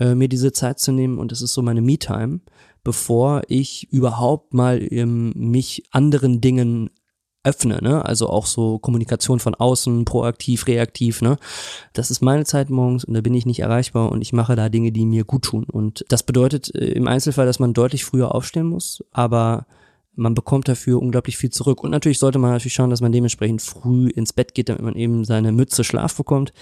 äh, 0.00 0.14
mir 0.14 0.28
diese 0.28 0.52
Zeit 0.52 0.80
zu 0.80 0.90
nehmen 0.90 1.18
und 1.18 1.30
das 1.30 1.42
ist 1.42 1.54
so 1.54 1.62
meine 1.62 1.82
Me-Time, 1.82 2.40
bevor 2.82 3.42
ich 3.48 3.92
überhaupt 3.92 4.54
mal 4.54 4.80
ähm, 4.90 5.32
mich 5.36 5.84
anderen 5.92 6.40
Dingen 6.40 6.90
öffne, 7.42 7.78
ne? 7.80 8.04
Also 8.04 8.28
auch 8.28 8.46
so 8.46 8.78
Kommunikation 8.78 9.40
von 9.40 9.54
außen, 9.54 10.04
proaktiv, 10.04 10.66
reaktiv, 10.66 11.22
ne? 11.22 11.38
Das 11.92 12.10
ist 12.10 12.20
meine 12.20 12.44
Zeit 12.44 12.68
morgens 12.70 13.04
und 13.04 13.14
da 13.14 13.20
bin 13.20 13.34
ich 13.34 13.46
nicht 13.46 13.60
erreichbar 13.60 14.12
und 14.12 14.20
ich 14.20 14.32
mache 14.32 14.56
da 14.56 14.68
Dinge, 14.68 14.92
die 14.92 15.06
mir 15.06 15.24
gut 15.24 15.44
tun. 15.44 15.64
Und 15.64 16.04
das 16.08 16.22
bedeutet 16.22 16.74
äh, 16.74 16.92
im 16.92 17.06
Einzelfall, 17.06 17.46
dass 17.46 17.58
man 17.58 17.72
deutlich 17.72 18.04
früher 18.04 18.34
aufstehen 18.34 18.66
muss, 18.66 19.02
aber 19.10 19.66
man 20.14 20.34
bekommt 20.34 20.68
dafür 20.68 21.00
unglaublich 21.00 21.38
viel 21.38 21.50
zurück. 21.50 21.82
Und 21.82 21.90
natürlich 21.90 22.18
sollte 22.18 22.38
man 22.38 22.50
natürlich 22.50 22.74
schauen, 22.74 22.90
dass 22.90 23.00
man 23.00 23.12
dementsprechend 23.12 23.62
früh 23.62 24.08
ins 24.08 24.34
Bett 24.34 24.54
geht, 24.54 24.68
damit 24.68 24.82
man 24.82 24.94
eben 24.94 25.24
seine 25.24 25.52
Mütze 25.52 25.84
Schlaf 25.84 26.14
bekommt 26.16 26.52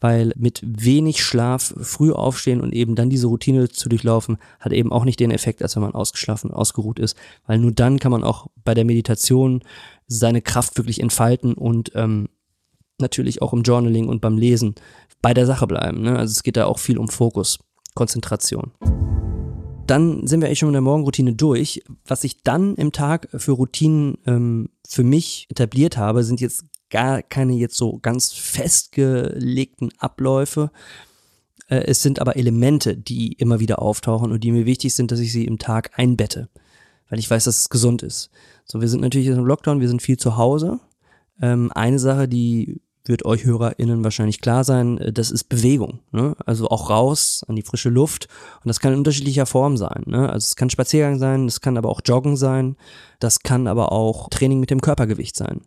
weil 0.00 0.32
mit 0.36 0.62
wenig 0.64 1.22
Schlaf 1.22 1.74
früh 1.80 2.12
aufstehen 2.12 2.60
und 2.60 2.72
eben 2.72 2.94
dann 2.94 3.10
diese 3.10 3.26
Routine 3.26 3.68
zu 3.68 3.88
durchlaufen, 3.88 4.38
hat 4.58 4.72
eben 4.72 4.92
auch 4.92 5.04
nicht 5.04 5.20
den 5.20 5.30
Effekt, 5.30 5.62
als 5.62 5.76
wenn 5.76 5.82
man 5.82 5.94
ausgeschlafen, 5.94 6.50
ausgeruht 6.50 6.98
ist, 6.98 7.16
weil 7.46 7.58
nur 7.58 7.72
dann 7.72 7.98
kann 7.98 8.12
man 8.12 8.24
auch 8.24 8.46
bei 8.64 8.74
der 8.74 8.84
Meditation 8.84 9.62
seine 10.06 10.42
Kraft 10.42 10.76
wirklich 10.76 11.00
entfalten 11.00 11.54
und 11.54 11.92
ähm, 11.94 12.28
natürlich 12.98 13.42
auch 13.42 13.52
im 13.52 13.62
Journaling 13.62 14.08
und 14.08 14.20
beim 14.20 14.38
Lesen 14.38 14.74
bei 15.22 15.34
der 15.34 15.46
Sache 15.46 15.66
bleiben. 15.66 16.02
Ne? 16.02 16.18
Also 16.18 16.32
es 16.32 16.42
geht 16.42 16.56
da 16.56 16.66
auch 16.66 16.78
viel 16.78 16.98
um 16.98 17.08
Fokus, 17.08 17.58
Konzentration. 17.94 18.72
Dann 19.86 20.26
sind 20.26 20.40
wir 20.40 20.46
eigentlich 20.46 20.60
schon 20.60 20.68
mit 20.68 20.74
der 20.74 20.82
Morgenroutine 20.82 21.34
durch. 21.34 21.82
Was 22.06 22.22
ich 22.22 22.42
dann 22.44 22.76
im 22.76 22.92
Tag 22.92 23.28
für 23.34 23.52
Routinen 23.52 24.18
ähm, 24.24 24.68
für 24.88 25.02
mich 25.02 25.46
etabliert 25.50 25.96
habe, 25.96 26.22
sind 26.22 26.40
jetzt 26.40 26.64
gar 26.90 27.22
keine 27.22 27.54
jetzt 27.54 27.76
so 27.76 27.98
ganz 27.98 28.32
festgelegten 28.32 29.90
Abläufe. 29.98 30.70
Äh, 31.68 31.84
es 31.86 32.02
sind 32.02 32.20
aber 32.20 32.36
Elemente, 32.36 32.96
die 32.96 33.32
immer 33.32 33.60
wieder 33.60 33.80
auftauchen 33.80 34.32
und 34.32 34.44
die 34.44 34.52
mir 34.52 34.66
wichtig 34.66 34.94
sind, 34.94 35.10
dass 35.10 35.20
ich 35.20 35.32
sie 35.32 35.44
im 35.44 35.58
Tag 35.58 35.90
einbette, 35.94 36.48
weil 37.08 37.18
ich 37.18 37.30
weiß, 37.30 37.44
dass 37.44 37.58
es 37.58 37.70
gesund 37.70 38.02
ist. 38.02 38.30
So, 38.64 38.80
wir 38.80 38.88
sind 38.88 39.00
natürlich 39.00 39.28
im 39.28 39.46
Lockdown, 39.46 39.80
wir 39.80 39.88
sind 39.88 40.02
viel 40.02 40.18
zu 40.18 40.36
Hause. 40.36 40.80
Ähm, 41.40 41.72
eine 41.74 41.98
Sache, 41.98 42.28
die 42.28 42.80
wird 43.04 43.24
euch 43.24 43.44
HörerInnen 43.44 44.04
wahrscheinlich 44.04 44.40
klar 44.40 44.64
sein, 44.64 44.98
äh, 44.98 45.12
das 45.12 45.30
ist 45.30 45.44
Bewegung. 45.44 46.00
Ne? 46.12 46.36
Also 46.46 46.68
auch 46.68 46.90
raus 46.90 47.42
an 47.48 47.56
die 47.56 47.62
frische 47.62 47.88
Luft. 47.88 48.28
Und 48.62 48.68
das 48.68 48.80
kann 48.80 48.92
in 48.92 48.98
unterschiedlicher 48.98 49.46
Form 49.46 49.76
sein. 49.76 50.02
Ne? 50.06 50.28
Also 50.28 50.44
es 50.44 50.56
kann 50.56 50.70
Spaziergang 50.70 51.18
sein, 51.18 51.46
es 51.46 51.60
kann 51.60 51.76
aber 51.76 51.88
auch 51.88 52.00
Joggen 52.04 52.36
sein, 52.36 52.76
das 53.18 53.40
kann 53.40 53.66
aber 53.66 53.92
auch 53.92 54.28
Training 54.28 54.60
mit 54.60 54.70
dem 54.70 54.80
Körpergewicht 54.80 55.36
sein. 55.36 55.62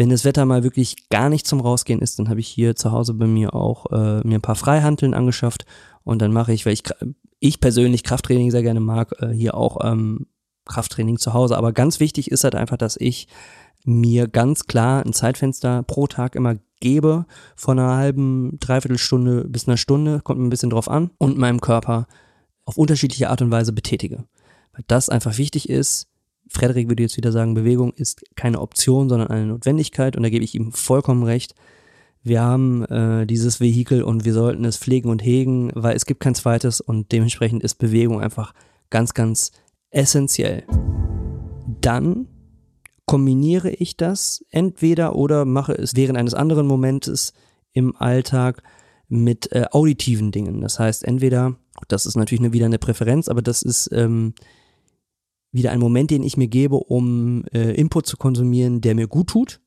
Wenn 0.00 0.08
das 0.08 0.24
Wetter 0.24 0.46
mal 0.46 0.62
wirklich 0.62 1.10
gar 1.10 1.28
nicht 1.28 1.46
zum 1.46 1.60
Rausgehen 1.60 2.00
ist, 2.00 2.18
dann 2.18 2.30
habe 2.30 2.40
ich 2.40 2.48
hier 2.48 2.74
zu 2.74 2.90
Hause 2.90 3.12
bei 3.12 3.26
mir 3.26 3.52
auch 3.52 3.84
äh, 3.92 4.26
mir 4.26 4.38
ein 4.38 4.40
paar 4.40 4.54
Freihanteln 4.54 5.12
angeschafft 5.12 5.66
und 6.04 6.22
dann 6.22 6.32
mache 6.32 6.54
ich, 6.54 6.64
weil 6.64 6.72
ich, 6.72 6.84
ich 7.38 7.60
persönlich 7.60 8.02
Krafttraining 8.02 8.50
sehr 8.50 8.62
gerne 8.62 8.80
mag, 8.80 9.12
äh, 9.18 9.28
hier 9.28 9.54
auch 9.54 9.76
ähm, 9.84 10.26
Krafttraining 10.64 11.18
zu 11.18 11.34
Hause. 11.34 11.58
Aber 11.58 11.74
ganz 11.74 12.00
wichtig 12.00 12.30
ist 12.30 12.44
halt 12.44 12.54
einfach, 12.54 12.78
dass 12.78 12.96
ich 12.96 13.28
mir 13.84 14.26
ganz 14.26 14.66
klar 14.66 15.04
ein 15.04 15.12
Zeitfenster 15.12 15.82
pro 15.82 16.06
Tag 16.06 16.34
immer 16.34 16.56
gebe, 16.80 17.26
von 17.54 17.78
einer 17.78 17.96
halben, 17.96 18.58
dreiviertel 18.58 18.96
Stunde 18.96 19.44
bis 19.48 19.68
einer 19.68 19.76
Stunde, 19.76 20.22
kommt 20.24 20.40
ein 20.40 20.48
bisschen 20.48 20.70
drauf 20.70 20.88
an, 20.88 21.10
und 21.18 21.36
meinem 21.36 21.60
Körper 21.60 22.06
auf 22.64 22.78
unterschiedliche 22.78 23.28
Art 23.28 23.42
und 23.42 23.50
Weise 23.50 23.74
betätige. 23.74 24.24
Weil 24.72 24.84
das 24.86 25.10
einfach 25.10 25.36
wichtig 25.36 25.68
ist. 25.68 26.09
Frederik 26.50 26.88
würde 26.88 27.04
jetzt 27.04 27.16
wieder 27.16 27.32
sagen, 27.32 27.54
Bewegung 27.54 27.92
ist 27.94 28.22
keine 28.36 28.60
Option, 28.60 29.08
sondern 29.08 29.28
eine 29.28 29.46
Notwendigkeit 29.46 30.16
und 30.16 30.22
da 30.24 30.30
gebe 30.30 30.44
ich 30.44 30.54
ihm 30.54 30.72
vollkommen 30.72 31.22
recht. 31.22 31.54
Wir 32.22 32.42
haben 32.42 32.84
äh, 32.86 33.24
dieses 33.26 33.60
Vehikel 33.60 34.02
und 34.02 34.24
wir 34.24 34.34
sollten 34.34 34.64
es 34.64 34.76
pflegen 34.76 35.08
und 35.08 35.22
hegen, 35.24 35.70
weil 35.74 35.96
es 35.96 36.04
gibt 36.04 36.20
kein 36.20 36.34
zweites 36.34 36.80
und 36.80 37.12
dementsprechend 37.12 37.62
ist 37.62 37.76
Bewegung 37.76 38.20
einfach 38.20 38.52
ganz, 38.90 39.14
ganz 39.14 39.52
essentiell. 39.90 40.64
Dann 41.80 42.26
kombiniere 43.06 43.70
ich 43.70 43.96
das 43.96 44.44
entweder 44.50 45.16
oder 45.16 45.44
mache 45.44 45.72
es 45.72 45.96
während 45.96 46.18
eines 46.18 46.34
anderen 46.34 46.66
Momentes 46.66 47.32
im 47.72 47.96
Alltag 47.96 48.62
mit 49.08 49.50
äh, 49.52 49.66
auditiven 49.70 50.30
Dingen. 50.30 50.60
Das 50.60 50.78
heißt, 50.78 51.04
entweder, 51.04 51.56
das 51.88 52.06
ist 52.06 52.16
natürlich 52.16 52.52
wieder 52.52 52.66
eine 52.66 52.78
Präferenz, 52.78 53.28
aber 53.28 53.42
das 53.42 53.62
ist 53.62 53.88
ähm, 53.92 54.34
wieder 55.52 55.72
ein 55.72 55.80
Moment, 55.80 56.10
den 56.10 56.22
ich 56.22 56.36
mir 56.36 56.48
gebe, 56.48 56.76
um 56.76 57.44
äh, 57.52 57.74
Input 57.74 58.06
zu 58.06 58.16
konsumieren, 58.16 58.80
der 58.80 58.94
mir 58.94 59.08
gut 59.08 59.28
tut. 59.28 59.60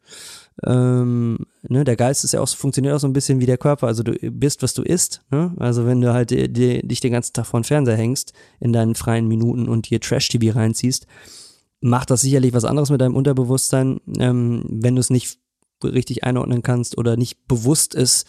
Ähm, 0.66 1.40
ne, 1.68 1.84
der 1.84 1.96
Geist 1.96 2.24
ist 2.24 2.34
ja 2.34 2.42
auch, 2.42 2.48
funktioniert 2.48 2.94
auch 2.94 3.00
so 3.00 3.08
ein 3.08 3.14
bisschen 3.14 3.40
wie 3.40 3.46
der 3.46 3.58
Körper. 3.58 3.88
Also 3.88 4.04
du 4.04 4.14
bist, 4.32 4.62
was 4.62 4.74
du 4.74 4.84
isst. 4.84 5.22
Ne? 5.32 5.54
Also 5.58 5.86
wenn 5.86 6.00
du 6.00 6.14
halt 6.14 6.30
die, 6.30 6.52
die, 6.52 6.88
dich 6.88 7.00
den 7.00 7.12
ganzen 7.12 7.34
Tag 7.34 7.48
vor 7.48 7.60
den 7.60 7.66
Fernseher 7.66 7.98
hängst 7.98 8.34
in 8.60 8.72
deinen 8.72 8.96
freien 8.96 9.28
Minuten 9.28 9.68
und 9.68 9.90
dir 9.90 10.00
Trash-TV 10.00 10.56
reinziehst, 10.56 11.08
macht 11.82 12.12
das 12.12 12.22
sicherlich 12.22 12.54
was 12.54 12.66
anderes 12.66 12.92
mit 12.92 13.02
deinem 13.02 13.16
Unterbewusstsein, 13.16 14.00
ähm, 14.20 14.64
wenn 14.70 14.96
du 14.96 15.00
es 15.02 15.10
nicht 15.10 15.40
richtig 15.84 16.24
einordnen 16.24 16.62
kannst 16.62 16.98
oder 16.98 17.18
nicht 17.18 17.46
bewusst 17.48 17.94
ist, 17.94 18.26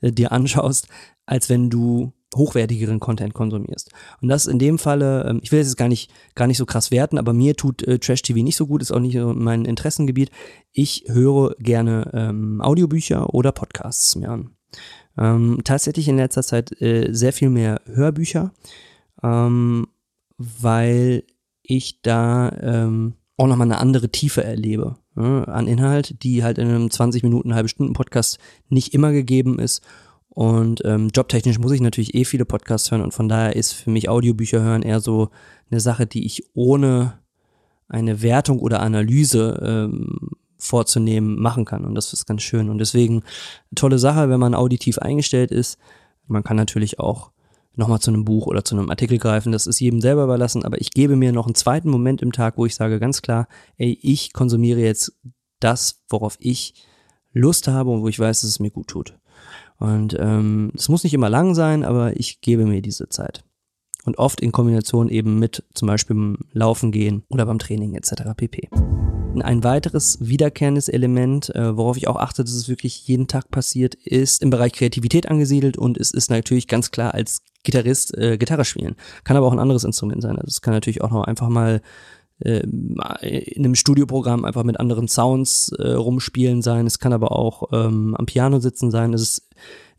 äh, 0.00 0.12
dir 0.12 0.32
anschaust, 0.32 0.88
als 1.24 1.48
wenn 1.48 1.70
du 1.70 2.12
hochwertigeren 2.34 3.00
Content 3.00 3.34
konsumierst. 3.34 3.90
Und 4.20 4.28
das 4.28 4.46
in 4.46 4.58
dem 4.58 4.78
Falle, 4.78 5.26
ähm, 5.28 5.40
ich 5.42 5.52
will 5.52 5.58
jetzt 5.58 5.76
gar 5.76 5.88
nicht, 5.88 6.10
gar 6.34 6.46
nicht 6.46 6.58
so 6.58 6.66
krass 6.66 6.90
werten, 6.90 7.18
aber 7.18 7.32
mir 7.32 7.56
tut 7.56 7.82
äh, 7.82 7.98
Trash 7.98 8.22
TV 8.22 8.40
nicht 8.40 8.56
so 8.56 8.66
gut, 8.66 8.82
ist 8.82 8.92
auch 8.92 9.00
nicht 9.00 9.16
so 9.16 9.32
mein 9.34 9.64
Interessengebiet. 9.64 10.30
Ich 10.72 11.04
höre 11.08 11.54
gerne 11.58 12.10
ähm, 12.12 12.60
Audiobücher 12.60 13.34
oder 13.34 13.52
Podcasts 13.52 14.16
mir 14.16 14.30
an. 14.30 14.50
Ähm, 15.16 15.60
tatsächlich 15.64 16.06
in 16.08 16.16
letzter 16.16 16.42
Zeit 16.42 16.80
äh, 16.80 17.12
sehr 17.12 17.32
viel 17.32 17.50
mehr 17.50 17.80
Hörbücher, 17.86 18.52
ähm, 19.22 19.88
weil 20.36 21.24
ich 21.62 22.02
da 22.02 22.50
ähm, 22.60 23.14
auch 23.36 23.46
nochmal 23.46 23.66
eine 23.66 23.78
andere 23.78 24.10
Tiefe 24.10 24.44
erlebe 24.44 24.96
ja, 25.16 25.44
an 25.44 25.66
Inhalt, 25.66 26.22
die 26.22 26.44
halt 26.44 26.58
in 26.58 26.68
einem 26.68 26.90
20 26.90 27.22
Minuten, 27.22 27.54
halbe 27.54 27.68
Stunden 27.68 27.92
Podcast 27.92 28.38
nicht 28.68 28.94
immer 28.94 29.12
gegeben 29.12 29.58
ist. 29.58 29.82
Und 30.38 30.82
ähm, 30.84 31.08
jobtechnisch 31.12 31.58
muss 31.58 31.72
ich 31.72 31.80
natürlich 31.80 32.14
eh 32.14 32.24
viele 32.24 32.44
Podcasts 32.44 32.92
hören 32.92 33.02
und 33.02 33.12
von 33.12 33.28
daher 33.28 33.56
ist 33.56 33.72
für 33.72 33.90
mich 33.90 34.08
Audiobücher 34.08 34.62
hören 34.62 34.82
eher 34.82 35.00
so 35.00 35.30
eine 35.68 35.80
Sache, 35.80 36.06
die 36.06 36.24
ich 36.24 36.44
ohne 36.54 37.18
eine 37.88 38.22
Wertung 38.22 38.60
oder 38.60 38.78
Analyse 38.78 39.60
ähm, 39.60 40.30
vorzunehmen 40.56 41.40
machen 41.40 41.64
kann. 41.64 41.84
Und 41.84 41.96
das 41.96 42.12
ist 42.12 42.24
ganz 42.24 42.42
schön. 42.42 42.70
Und 42.70 42.78
deswegen 42.78 43.24
tolle 43.74 43.98
Sache, 43.98 44.28
wenn 44.28 44.38
man 44.38 44.54
auditiv 44.54 44.98
eingestellt 44.98 45.50
ist. 45.50 45.76
Man 46.28 46.44
kann 46.44 46.56
natürlich 46.56 47.00
auch 47.00 47.32
nochmal 47.74 47.98
zu 47.98 48.12
einem 48.12 48.24
Buch 48.24 48.46
oder 48.46 48.64
zu 48.64 48.76
einem 48.76 48.90
Artikel 48.90 49.18
greifen. 49.18 49.50
Das 49.50 49.66
ist 49.66 49.80
jedem 49.80 50.00
selber 50.00 50.22
überlassen, 50.22 50.64
aber 50.64 50.80
ich 50.80 50.92
gebe 50.92 51.16
mir 51.16 51.32
noch 51.32 51.46
einen 51.46 51.56
zweiten 51.56 51.90
Moment 51.90 52.22
im 52.22 52.30
Tag, 52.30 52.58
wo 52.58 52.64
ich 52.64 52.76
sage 52.76 53.00
ganz 53.00 53.22
klar, 53.22 53.48
ey, 53.76 53.98
ich 54.02 54.32
konsumiere 54.32 54.78
jetzt 54.78 55.18
das, 55.58 56.04
worauf 56.08 56.36
ich 56.38 56.74
Lust 57.32 57.66
habe 57.66 57.90
und 57.90 58.02
wo 58.02 58.08
ich 58.08 58.20
weiß, 58.20 58.42
dass 58.42 58.50
es 58.50 58.60
mir 58.60 58.70
gut 58.70 58.86
tut. 58.86 59.18
Und 59.78 60.16
ähm, 60.18 60.72
es 60.74 60.88
muss 60.88 61.04
nicht 61.04 61.14
immer 61.14 61.28
lang 61.28 61.54
sein, 61.54 61.84
aber 61.84 62.18
ich 62.18 62.40
gebe 62.40 62.66
mir 62.66 62.82
diese 62.82 63.08
Zeit. 63.08 63.44
Und 64.04 64.18
oft 64.18 64.40
in 64.40 64.52
Kombination 64.52 65.08
eben 65.08 65.38
mit 65.38 65.64
zum 65.74 65.86
Beispiel 65.86 66.16
beim 66.16 66.38
Laufen 66.52 66.92
gehen 66.92 67.24
oder 67.28 67.46
beim 67.46 67.58
Training 67.58 67.94
etc. 67.94 68.22
pp. 68.36 68.68
Ein 69.40 69.62
weiteres 69.62 70.18
wiederkehrendes 70.20 70.88
Element, 70.88 71.54
äh, 71.54 71.76
worauf 71.76 71.96
ich 71.96 72.08
auch 72.08 72.16
achte, 72.16 72.42
dass 72.42 72.54
es 72.54 72.68
wirklich 72.68 73.06
jeden 73.06 73.28
Tag 73.28 73.50
passiert, 73.50 73.94
ist 73.94 74.42
im 74.42 74.50
Bereich 74.50 74.72
Kreativität 74.72 75.28
angesiedelt 75.28 75.76
und 75.76 75.98
es 75.98 76.10
ist 76.10 76.30
natürlich 76.30 76.66
ganz 76.66 76.90
klar 76.90 77.14
als 77.14 77.42
Gitarrist 77.62 78.16
äh, 78.16 78.38
Gitarre 78.38 78.64
spielen. 78.64 78.96
Kann 79.24 79.36
aber 79.36 79.46
auch 79.46 79.52
ein 79.52 79.58
anderes 79.58 79.84
Instrument 79.84 80.22
sein. 80.22 80.36
Also 80.36 80.48
es 80.48 80.62
kann 80.62 80.74
natürlich 80.74 81.02
auch 81.02 81.10
noch 81.10 81.24
einfach 81.24 81.50
mal 81.50 81.82
äh, 82.40 82.60
in 82.60 83.64
einem 83.64 83.74
Studioprogramm 83.74 84.44
einfach 84.44 84.62
mit 84.64 84.78
anderen 84.78 85.08
Sounds 85.08 85.72
äh, 85.78 85.92
rumspielen 85.92 86.62
sein. 86.62 86.86
Es 86.86 86.98
kann 86.98 87.12
aber 87.12 87.32
auch 87.32 87.64
ähm, 87.72 88.14
am 88.14 88.26
Piano 88.26 88.60
sitzen 88.60 88.90
sein. 88.90 89.12
Es 89.12 89.22
ist, 89.22 89.47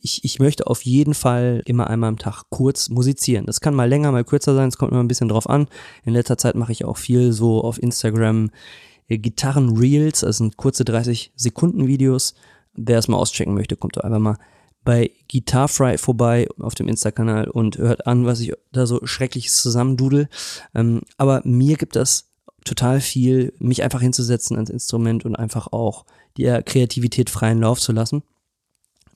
ich, 0.02 0.24
ich 0.24 0.40
möchte 0.40 0.68
auf 0.68 0.84
jeden 0.84 1.14
Fall 1.14 1.62
immer 1.66 1.90
einmal 1.90 2.10
am 2.10 2.18
Tag 2.18 2.44
kurz 2.50 2.90
musizieren. 2.90 3.46
Das 3.46 3.62
kann 3.62 3.76
mal 3.76 3.90
länger, 3.90 4.12
mal 4.12 4.24
kürzer 4.24 4.56
sein. 4.56 4.70
Es 4.70 4.78
kommt 4.78 4.92
immer 4.92 5.04
ein 5.04 5.08
bisschen 5.08 5.30
drauf 5.30 5.50
an. 5.50 5.68
In 6.04 6.14
letzter 6.14 6.38
Zeit 6.38 6.56
mache 6.56 6.72
ich 6.72 6.86
auch 6.86 6.98
viel 6.98 7.32
so 7.32 7.64
auf 7.64 7.82
Instagram 7.82 8.50
äh, 9.08 9.18
Gitarren-Reels. 9.18 10.22
Das 10.22 10.38
sind 10.38 10.58
kurze 10.58 10.86
30 10.86 11.34
Sekunden 11.36 11.88
Videos. 11.88 12.34
Wer 12.74 13.00
es 13.00 13.08
mal 13.08 13.18
auschecken 13.18 13.54
möchte, 13.54 13.76
kommt 13.76 13.98
doch 13.98 14.04
einfach 14.04 14.20
mal 14.20 14.38
bei 14.86 15.12
Guitarfry 15.30 15.98
vorbei 15.98 16.48
auf 16.60 16.76
dem 16.76 16.88
Insta-Kanal 16.88 17.50
und 17.50 17.78
hört 17.78 18.08
an, 18.08 18.26
was 18.26 18.40
ich 18.40 18.54
da 18.72 18.86
so 18.86 19.06
schreckliches 19.06 19.62
zusammendudel. 19.62 20.30
Ähm, 20.74 21.02
aber 21.18 21.42
mir 21.44 21.78
gibt 21.78 21.96
das 21.96 22.30
total 22.64 23.02
viel, 23.02 23.54
mich 23.60 23.84
einfach 23.84 24.02
hinzusetzen 24.02 24.56
ans 24.56 24.70
Instrument 24.70 25.26
und 25.26 25.36
einfach 25.36 25.68
auch 25.68 26.06
der 26.38 26.64
Kreativität 26.64 27.30
freien 27.30 27.60
Lauf 27.60 27.80
zu 27.80 27.92
lassen. 27.92 28.24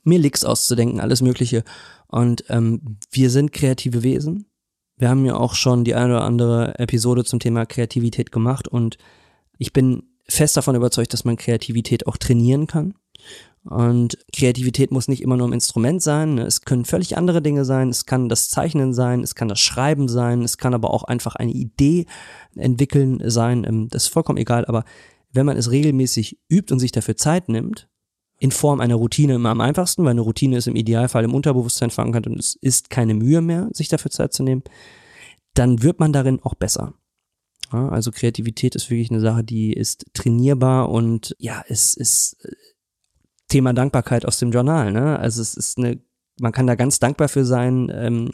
Mir 0.03 0.19
Licks 0.19 0.43
auszudenken, 0.43 0.99
alles 0.99 1.21
Mögliche. 1.21 1.63
Und 2.07 2.45
ähm, 2.49 2.97
wir 3.11 3.29
sind 3.29 3.51
kreative 3.51 4.03
Wesen. 4.03 4.45
Wir 4.97 5.09
haben 5.09 5.25
ja 5.25 5.35
auch 5.35 5.55
schon 5.55 5.83
die 5.83 5.95
eine 5.95 6.15
oder 6.15 6.25
andere 6.25 6.77
Episode 6.79 7.23
zum 7.23 7.39
Thema 7.39 7.65
Kreativität 7.65 8.31
gemacht 8.31 8.67
und 8.67 8.97
ich 9.57 9.73
bin 9.73 10.03
fest 10.27 10.55
davon 10.55 10.75
überzeugt, 10.75 11.13
dass 11.13 11.25
man 11.25 11.35
Kreativität 11.35 12.07
auch 12.07 12.17
trainieren 12.17 12.67
kann. 12.67 12.93
Und 13.65 14.17
Kreativität 14.35 14.91
muss 14.91 15.07
nicht 15.07 15.21
immer 15.21 15.37
nur 15.37 15.47
ein 15.47 15.53
Instrument 15.53 16.01
sein. 16.01 16.37
Es 16.37 16.61
können 16.61 16.83
völlig 16.83 17.17
andere 17.17 17.41
Dinge 17.41 17.63
sein. 17.63 17.89
Es 17.89 18.05
kann 18.05 18.27
das 18.27 18.49
Zeichnen 18.49 18.93
sein, 18.93 19.21
es 19.21 19.35
kann 19.35 19.47
das 19.47 19.61
Schreiben 19.61 20.09
sein, 20.09 20.41
es 20.41 20.57
kann 20.57 20.73
aber 20.73 20.93
auch 20.93 21.05
einfach 21.05 21.35
eine 21.35 21.53
Idee 21.53 22.05
entwickeln 22.55 23.21
sein. 23.29 23.63
Ähm, 23.65 23.87
das 23.89 24.03
ist 24.03 24.09
vollkommen 24.09 24.37
egal. 24.37 24.65
Aber 24.65 24.83
wenn 25.31 25.45
man 25.45 25.57
es 25.57 25.71
regelmäßig 25.71 26.39
übt 26.49 26.73
und 26.73 26.79
sich 26.79 26.91
dafür 26.91 27.15
Zeit 27.15 27.47
nimmt, 27.47 27.87
in 28.43 28.51
Form 28.51 28.81
einer 28.81 28.95
Routine 28.95 29.35
immer 29.35 29.51
am 29.51 29.61
einfachsten, 29.61 30.03
weil 30.03 30.11
eine 30.11 30.19
Routine 30.19 30.57
ist 30.57 30.67
im 30.67 30.75
Idealfall 30.75 31.23
im 31.23 31.33
Unterbewusstsein 31.33 31.91
verankert 31.91 32.27
und 32.27 32.37
es 32.37 32.55
ist 32.55 32.89
keine 32.89 33.13
Mühe 33.13 33.39
mehr, 33.39 33.69
sich 33.71 33.87
dafür 33.87 34.11
Zeit 34.11 34.33
zu 34.33 34.43
nehmen, 34.43 34.63
dann 35.53 35.81
wird 35.81 36.01
man 36.01 36.11
darin 36.11 36.41
auch 36.43 36.53
besser. 36.53 36.93
Ja, 37.71 37.87
also 37.87 38.11
Kreativität 38.11 38.75
ist 38.75 38.89
wirklich 38.89 39.11
eine 39.11 39.21
Sache, 39.21 39.45
die 39.45 39.71
ist 39.71 40.07
trainierbar 40.13 40.89
und 40.89 41.33
ja, 41.39 41.63
es 41.69 41.93
ist 41.93 42.35
Thema 43.47 43.71
Dankbarkeit 43.71 44.25
aus 44.25 44.39
dem 44.39 44.51
Journal. 44.51 44.91
Ne? 44.91 45.17
Also 45.17 45.41
es 45.41 45.55
ist 45.55 45.77
eine, 45.77 46.01
man 46.37 46.51
kann 46.51 46.67
da 46.67 46.75
ganz 46.75 46.99
dankbar 46.99 47.29
für 47.29 47.45
sein, 47.45 47.89
ähm, 47.95 48.29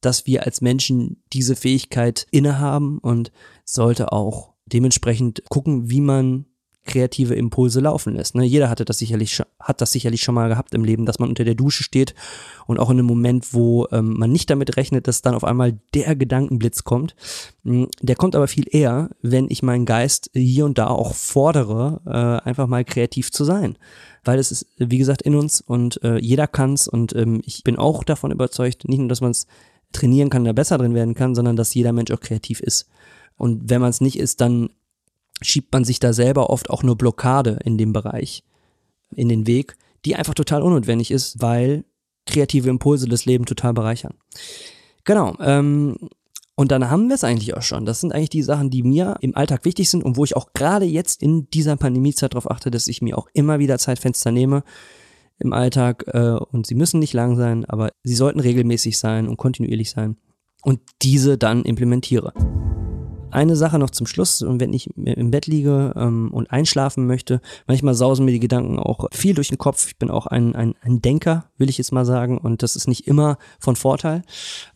dass 0.00 0.24
wir 0.24 0.46
als 0.46 0.62
Menschen 0.62 1.22
diese 1.34 1.56
Fähigkeit 1.56 2.26
innehaben 2.30 3.00
und 3.00 3.32
sollte 3.66 4.12
auch 4.12 4.54
dementsprechend 4.64 5.42
gucken, 5.50 5.90
wie 5.90 6.00
man 6.00 6.46
kreative 6.88 7.34
Impulse 7.34 7.78
laufen 7.80 8.14
lässt. 8.14 8.34
Ne? 8.34 8.44
Jeder 8.44 8.68
hatte 8.68 8.84
das 8.84 8.98
sicherlich 8.98 9.40
hat 9.60 9.80
das 9.80 9.92
sicherlich 9.92 10.22
schon 10.22 10.34
mal 10.34 10.48
gehabt 10.48 10.74
im 10.74 10.84
Leben, 10.84 11.06
dass 11.06 11.18
man 11.18 11.28
unter 11.28 11.44
der 11.44 11.54
Dusche 11.54 11.84
steht 11.84 12.14
und 12.66 12.80
auch 12.80 12.90
in 12.90 12.98
einem 12.98 13.06
Moment, 13.06 13.52
wo 13.52 13.86
ähm, 13.92 14.18
man 14.18 14.32
nicht 14.32 14.50
damit 14.50 14.76
rechnet, 14.76 15.06
dass 15.06 15.22
dann 15.22 15.34
auf 15.34 15.44
einmal 15.44 15.78
der 15.94 16.16
Gedankenblitz 16.16 16.82
kommt. 16.84 17.14
Hm, 17.64 17.88
der 18.00 18.16
kommt 18.16 18.34
aber 18.34 18.48
viel 18.48 18.66
eher, 18.68 19.10
wenn 19.22 19.50
ich 19.50 19.62
meinen 19.62 19.84
Geist 19.86 20.30
hier 20.32 20.64
und 20.64 20.78
da 20.78 20.88
auch 20.88 21.14
fordere, 21.14 22.00
äh, 22.06 22.48
einfach 22.48 22.66
mal 22.66 22.84
kreativ 22.84 23.30
zu 23.30 23.44
sein. 23.44 23.76
Weil 24.24 24.38
es 24.38 24.50
ist, 24.50 24.66
wie 24.78 24.98
gesagt, 24.98 25.22
in 25.22 25.34
uns 25.34 25.60
und 25.60 26.02
äh, 26.02 26.18
jeder 26.18 26.46
kann's 26.46 26.88
und 26.88 27.14
ähm, 27.14 27.42
ich 27.44 27.62
bin 27.62 27.76
auch 27.76 28.02
davon 28.02 28.32
überzeugt, 28.32 28.88
nicht 28.88 28.98
nur, 28.98 29.08
dass 29.08 29.20
man 29.20 29.30
es 29.30 29.46
trainieren 29.92 30.30
kann, 30.30 30.44
da 30.44 30.52
besser 30.52 30.78
drin 30.78 30.94
werden 30.94 31.14
kann, 31.14 31.34
sondern 31.34 31.56
dass 31.56 31.74
jeder 31.74 31.92
Mensch 31.92 32.10
auch 32.10 32.20
kreativ 32.20 32.60
ist. 32.60 32.88
Und 33.36 33.70
wenn 33.70 33.80
man 33.80 33.90
es 33.90 34.00
nicht 34.00 34.18
ist, 34.18 34.40
dann 34.40 34.70
schiebt 35.40 35.72
man 35.72 35.84
sich 35.84 36.00
da 36.00 36.12
selber 36.12 36.50
oft 36.50 36.70
auch 36.70 36.82
nur 36.82 36.96
Blockade 36.96 37.58
in 37.64 37.78
dem 37.78 37.92
Bereich 37.92 38.42
in 39.14 39.28
den 39.28 39.46
Weg, 39.46 39.76
die 40.04 40.16
einfach 40.16 40.34
total 40.34 40.62
unnotwendig 40.62 41.10
ist, 41.10 41.40
weil 41.40 41.84
kreative 42.26 42.68
Impulse 42.68 43.08
das 43.08 43.24
Leben 43.24 43.46
total 43.46 43.72
bereichern. 43.72 44.14
Genau. 45.04 45.34
Ähm, 45.40 45.96
und 46.54 46.72
dann 46.72 46.90
haben 46.90 47.08
wir 47.08 47.14
es 47.14 47.24
eigentlich 47.24 47.56
auch 47.56 47.62
schon. 47.62 47.86
Das 47.86 48.00
sind 48.00 48.12
eigentlich 48.12 48.30
die 48.30 48.42
Sachen, 48.42 48.68
die 48.68 48.82
mir 48.82 49.16
im 49.20 49.36
Alltag 49.36 49.64
wichtig 49.64 49.88
sind 49.88 50.04
und 50.04 50.16
wo 50.16 50.24
ich 50.24 50.36
auch 50.36 50.52
gerade 50.54 50.84
jetzt 50.84 51.22
in 51.22 51.48
dieser 51.50 51.76
Pandemiezeit 51.76 52.34
darauf 52.34 52.50
achte, 52.50 52.70
dass 52.70 52.88
ich 52.88 53.00
mir 53.00 53.16
auch 53.16 53.28
immer 53.32 53.58
wieder 53.58 53.78
Zeitfenster 53.78 54.32
nehme 54.32 54.64
im 55.38 55.52
Alltag. 55.52 56.04
Äh, 56.08 56.32
und 56.32 56.66
sie 56.66 56.74
müssen 56.74 56.98
nicht 56.98 57.14
lang 57.14 57.36
sein, 57.36 57.64
aber 57.64 57.92
sie 58.02 58.14
sollten 58.14 58.40
regelmäßig 58.40 58.98
sein 58.98 59.28
und 59.28 59.36
kontinuierlich 59.36 59.90
sein. 59.90 60.16
Und 60.62 60.80
diese 61.00 61.38
dann 61.38 61.62
implementiere. 61.62 62.32
Eine 63.30 63.56
Sache 63.56 63.78
noch 63.78 63.90
zum 63.90 64.06
Schluss, 64.06 64.44
wenn 64.46 64.72
ich 64.72 64.88
im 64.96 65.30
Bett 65.30 65.46
liege 65.46 65.92
ähm, 65.96 66.30
und 66.32 66.50
einschlafen 66.50 67.06
möchte, 67.06 67.40
manchmal 67.66 67.94
sausen 67.94 68.24
mir 68.24 68.32
die 68.32 68.40
Gedanken 68.40 68.78
auch 68.78 69.06
viel 69.12 69.34
durch 69.34 69.48
den 69.48 69.58
Kopf. 69.58 69.86
Ich 69.86 69.98
bin 69.98 70.10
auch 70.10 70.26
ein, 70.26 70.54
ein, 70.54 70.74
ein 70.80 71.02
Denker, 71.02 71.44
will 71.58 71.68
ich 71.68 71.78
jetzt 71.78 71.92
mal 71.92 72.06
sagen, 72.06 72.38
und 72.38 72.62
das 72.62 72.74
ist 72.74 72.88
nicht 72.88 73.06
immer 73.06 73.36
von 73.58 73.76
Vorteil. 73.76 74.22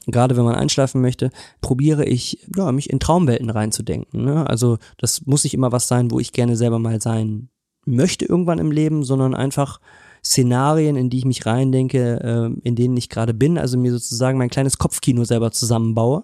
Gerade 0.07 0.37
wenn 0.37 0.45
man 0.45 0.55
einschlafen 0.55 1.01
möchte, 1.01 1.31
probiere 1.61 2.05
ich, 2.05 2.47
ja, 2.55 2.71
mich 2.73 2.91
in 2.91 3.01
Traumwelten 3.01 3.51
reinzudenken. 3.51 4.25
Ne? 4.25 4.49
Also 4.49 4.79
das 4.99 5.25
muss 5.27 5.45
nicht 5.45 5.55
immer 5.55 5.73
was 5.73 5.89
sein, 5.89 6.11
wo 6.11 6.21
ich 6.21 6.33
gerne 6.33 6.57
selber 6.57 6.79
mal 6.79 7.01
sein 7.01 7.49
möchte 7.87 8.27
irgendwann 8.27 8.59
im 8.59 8.71
Leben, 8.71 9.03
sondern 9.03 9.35
einfach 9.35 9.81
Szenarien, 10.25 10.97
in 10.97 11.11
die 11.11 11.19
ich 11.19 11.25
mich 11.25 11.47
reindenke, 11.47 12.21
äh, 12.23 12.61
in 12.69 12.77
denen 12.77 12.97
ich 12.97 13.09
gerade 13.09 13.35
bin, 13.35 13.59
also 13.59 13.77
mir 13.77 13.91
sozusagen 13.91 14.39
mein 14.39 14.51
kleines 14.51 14.79
Kopfkino 14.79 15.25
selber 15.25 15.51
zusammenbaue 15.51 16.23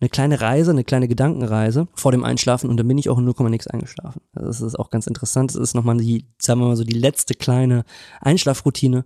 eine 0.00 0.08
kleine 0.08 0.40
Reise, 0.40 0.70
eine 0.70 0.84
kleine 0.84 1.08
Gedankenreise 1.08 1.88
vor 1.94 2.12
dem 2.12 2.24
Einschlafen 2.24 2.70
und 2.70 2.76
dann 2.76 2.86
bin 2.86 2.98
ich 2.98 3.08
auch 3.08 3.18
in 3.18 3.24
0, 3.24 3.50
nix 3.50 3.66
eingeschlafen. 3.66 4.20
Das 4.32 4.60
ist 4.60 4.78
auch 4.78 4.90
ganz 4.90 5.06
interessant. 5.06 5.54
Das 5.54 5.60
ist 5.60 5.74
nochmal 5.74 5.96
die, 5.96 6.24
sagen 6.40 6.60
wir 6.60 6.68
mal 6.68 6.76
so, 6.76 6.84
die 6.84 6.98
letzte 6.98 7.34
kleine 7.34 7.84
Einschlafroutine. 8.20 9.04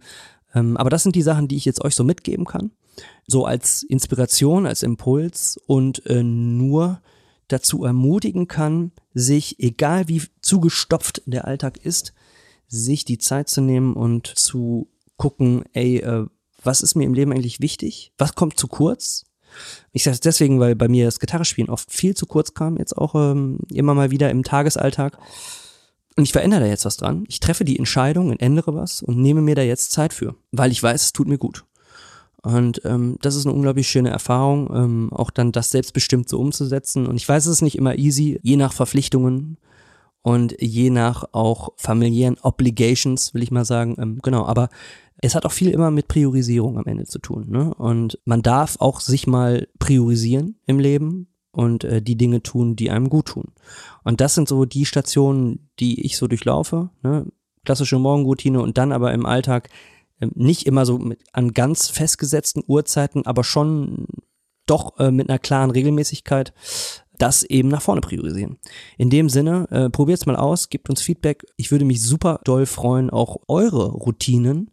Ähm, 0.54 0.76
aber 0.76 0.90
das 0.90 1.02
sind 1.02 1.16
die 1.16 1.22
Sachen, 1.22 1.48
die 1.48 1.56
ich 1.56 1.64
jetzt 1.64 1.82
euch 1.82 1.94
so 1.94 2.04
mitgeben 2.04 2.44
kann. 2.44 2.72
So 3.26 3.46
als 3.46 3.82
Inspiration, 3.82 4.66
als 4.66 4.82
Impuls 4.82 5.58
und 5.66 6.04
äh, 6.06 6.22
nur 6.22 7.00
dazu 7.48 7.84
ermutigen 7.84 8.48
kann, 8.48 8.92
sich, 9.14 9.58
egal 9.60 10.08
wie 10.08 10.22
zugestopft 10.40 11.22
der 11.26 11.46
Alltag 11.46 11.78
ist, 11.78 12.12
sich 12.68 13.04
die 13.04 13.18
Zeit 13.18 13.48
zu 13.48 13.60
nehmen 13.60 13.94
und 13.94 14.26
zu 14.26 14.88
gucken, 15.16 15.64
ey, 15.72 15.98
äh, 15.98 16.26
was 16.62 16.82
ist 16.82 16.94
mir 16.94 17.04
im 17.04 17.14
Leben 17.14 17.32
eigentlich 17.32 17.60
wichtig? 17.60 18.12
Was 18.18 18.34
kommt 18.34 18.58
zu 18.58 18.68
kurz? 18.68 19.24
Ich 19.92 20.04
sage 20.04 20.14
es 20.14 20.20
deswegen, 20.20 20.60
weil 20.60 20.74
bei 20.74 20.88
mir 20.88 21.04
das 21.04 21.20
Gitarrespielen 21.20 21.70
oft 21.70 21.92
viel 21.92 22.14
zu 22.14 22.26
kurz 22.26 22.54
kam, 22.54 22.76
jetzt 22.76 22.96
auch 22.96 23.14
ähm, 23.14 23.58
immer 23.72 23.94
mal 23.94 24.10
wieder 24.10 24.30
im 24.30 24.44
Tagesalltag. 24.44 25.18
Und 26.16 26.24
ich 26.24 26.32
verändere 26.32 26.60
da 26.60 26.66
jetzt 26.66 26.84
was 26.84 26.96
dran. 26.96 27.24
Ich 27.28 27.40
treffe 27.40 27.64
die 27.64 27.78
Entscheidung 27.78 28.30
und 28.30 28.42
ändere 28.42 28.74
was 28.74 29.02
und 29.02 29.16
nehme 29.16 29.40
mir 29.40 29.54
da 29.54 29.62
jetzt 29.62 29.92
Zeit 29.92 30.12
für, 30.12 30.34
weil 30.50 30.70
ich 30.70 30.82
weiß, 30.82 31.02
es 31.02 31.12
tut 31.12 31.28
mir 31.28 31.38
gut. 31.38 31.64
Und 32.42 32.82
ähm, 32.84 33.18
das 33.22 33.36
ist 33.36 33.46
eine 33.46 33.54
unglaublich 33.54 33.88
schöne 33.88 34.10
Erfahrung, 34.10 34.68
ähm, 34.74 35.12
auch 35.12 35.30
dann 35.30 35.52
das 35.52 35.70
selbstbestimmt 35.70 36.28
so 36.28 36.40
umzusetzen. 36.40 37.06
Und 37.06 37.16
ich 37.16 37.28
weiß, 37.28 37.46
es 37.46 37.52
ist 37.52 37.62
nicht 37.62 37.78
immer 37.78 37.96
easy, 37.96 38.40
je 38.42 38.56
nach 38.56 38.72
Verpflichtungen 38.72 39.58
und 40.22 40.60
je 40.60 40.90
nach 40.90 41.24
auch 41.32 41.70
familiären 41.76 42.38
Obligations, 42.42 43.32
will 43.32 43.44
ich 43.44 43.52
mal 43.52 43.64
sagen. 43.64 43.96
Ähm, 43.98 44.18
genau, 44.22 44.44
aber 44.44 44.70
es 45.22 45.34
hat 45.36 45.46
auch 45.46 45.52
viel 45.52 45.70
immer 45.70 45.90
mit 45.90 46.08
Priorisierung 46.08 46.78
am 46.78 46.86
Ende 46.86 47.06
zu 47.06 47.20
tun. 47.20 47.46
Ne? 47.48 47.72
Und 47.74 48.18
man 48.24 48.42
darf 48.42 48.76
auch 48.80 49.00
sich 49.00 49.26
mal 49.26 49.68
priorisieren 49.78 50.58
im 50.66 50.80
Leben 50.80 51.28
und 51.52 51.84
äh, 51.84 52.02
die 52.02 52.16
Dinge 52.16 52.42
tun, 52.42 52.74
die 52.74 52.90
einem 52.90 53.08
gut 53.08 53.26
tun. 53.26 53.52
Und 54.02 54.20
das 54.20 54.34
sind 54.34 54.48
so 54.48 54.64
die 54.64 54.84
Stationen, 54.84 55.70
die 55.78 56.04
ich 56.04 56.16
so 56.16 56.26
durchlaufe. 56.26 56.90
Ne? 57.02 57.26
Klassische 57.64 57.98
Morgenroutine 57.98 58.60
und 58.60 58.78
dann 58.78 58.90
aber 58.90 59.14
im 59.14 59.24
Alltag 59.24 59.68
äh, 60.18 60.26
nicht 60.34 60.66
immer 60.66 60.84
so 60.84 60.98
mit, 60.98 61.20
an 61.32 61.52
ganz 61.52 61.88
festgesetzten 61.88 62.64
Uhrzeiten, 62.66 63.24
aber 63.24 63.44
schon 63.44 64.06
doch 64.66 64.98
äh, 64.98 65.12
mit 65.12 65.30
einer 65.30 65.38
klaren 65.38 65.70
Regelmäßigkeit 65.70 66.52
das 67.16 67.44
eben 67.44 67.68
nach 67.68 67.82
vorne 67.82 68.00
priorisieren. 68.00 68.58
In 68.98 69.08
dem 69.08 69.28
Sinne, 69.28 69.68
äh, 69.70 69.88
probiert's 69.88 70.26
mal 70.26 70.34
aus, 70.34 70.68
gebt 70.68 70.90
uns 70.90 71.00
Feedback. 71.00 71.44
Ich 71.56 71.70
würde 71.70 71.84
mich 71.84 72.02
super 72.02 72.40
doll 72.42 72.66
freuen, 72.66 73.10
auch 73.10 73.36
eure 73.46 73.92
Routinen 73.92 74.72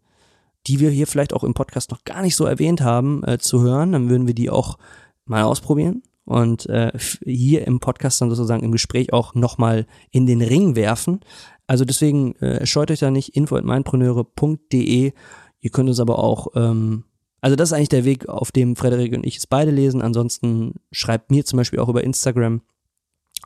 die 0.68 0.80
wir 0.80 0.90
hier 0.90 1.08
vielleicht 1.08 1.34
auch 1.34 1.44
im 1.44 1.54
Podcast 1.54 1.92
noch 1.92 2.04
gar 2.04 2.22
nicht 2.22 2.36
so 2.36 2.46
erwähnt 2.46 2.82
haben, 2.82 3.24
äh, 3.24 3.38
zu 3.38 3.62
hören. 3.62 3.92
Dann 3.92 4.10
würden 4.10 4.28
wir 4.28 4.34
die 4.34 4.50
auch 4.50 4.78
mal 5.26 5.44
ausprobieren 5.44 6.04
und 6.30 6.68
äh, 6.68 6.92
hier 7.24 7.66
im 7.66 7.80
Podcast 7.80 8.22
dann 8.22 8.30
sozusagen 8.30 8.64
im 8.64 8.72
Gespräch 8.72 9.14
auch 9.14 9.34
nochmal 9.34 9.88
in 10.12 10.28
den 10.28 10.42
Ring 10.42 10.76
werfen. 10.76 11.22
Also 11.66 11.86
deswegen 11.86 12.36
äh, 12.36 12.66
scheut 12.66 12.92
euch 12.92 13.00
da 13.00 13.10
nicht, 13.10 13.36
info.meinpreneure.de. 13.36 15.14
Ihr 15.62 15.70
könnt 15.72 15.90
uns 15.90 16.00
aber 16.00 16.20
auch, 16.20 16.50
ähm, 16.56 17.04
also 17.42 17.56
das 17.56 17.70
ist 17.70 17.74
eigentlich 17.74 17.90
der 17.90 18.06
Weg, 18.06 18.30
auf 18.30 18.52
dem 18.52 18.76
Frederik 18.76 19.14
und 19.14 19.26
ich 19.26 19.38
es 19.38 19.48
beide 19.48 19.72
lesen. 19.72 20.04
Ansonsten 20.04 20.76
schreibt 20.92 21.32
mir 21.32 21.46
zum 21.46 21.58
Beispiel 21.58 21.80
auch 21.80 21.90
über 21.90 22.04
Instagram. 22.04 22.62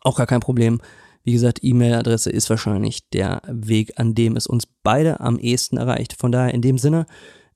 Auch 0.01 0.17
gar 0.17 0.27
kein 0.27 0.41
Problem. 0.41 0.81
Wie 1.23 1.31
gesagt, 1.31 1.59
E-Mail-Adresse 1.61 2.29
ist 2.29 2.49
wahrscheinlich 2.49 3.09
der 3.09 3.41
Weg, 3.47 3.93
an 3.97 4.13
dem 4.13 4.35
es 4.35 4.45
uns 4.45 4.65
beide 4.83 5.21
am 5.21 5.39
ehesten 5.39 5.77
erreicht. 5.77 6.13
Von 6.19 6.33
daher 6.33 6.53
in 6.53 6.61
dem 6.61 6.77
Sinne, 6.77 7.05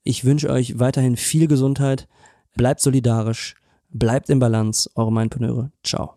ich 0.02 0.24
wünsche 0.24 0.48
euch 0.48 0.78
weiterhin 0.78 1.16
viel 1.16 1.48
Gesundheit, 1.48 2.08
bleibt 2.56 2.80
solidarisch, 2.80 3.56
bleibt 3.90 4.30
in 4.30 4.38
Balance, 4.38 4.90
eure 4.94 5.12
Mindpreneure. 5.12 5.70
Ciao. 5.84 6.14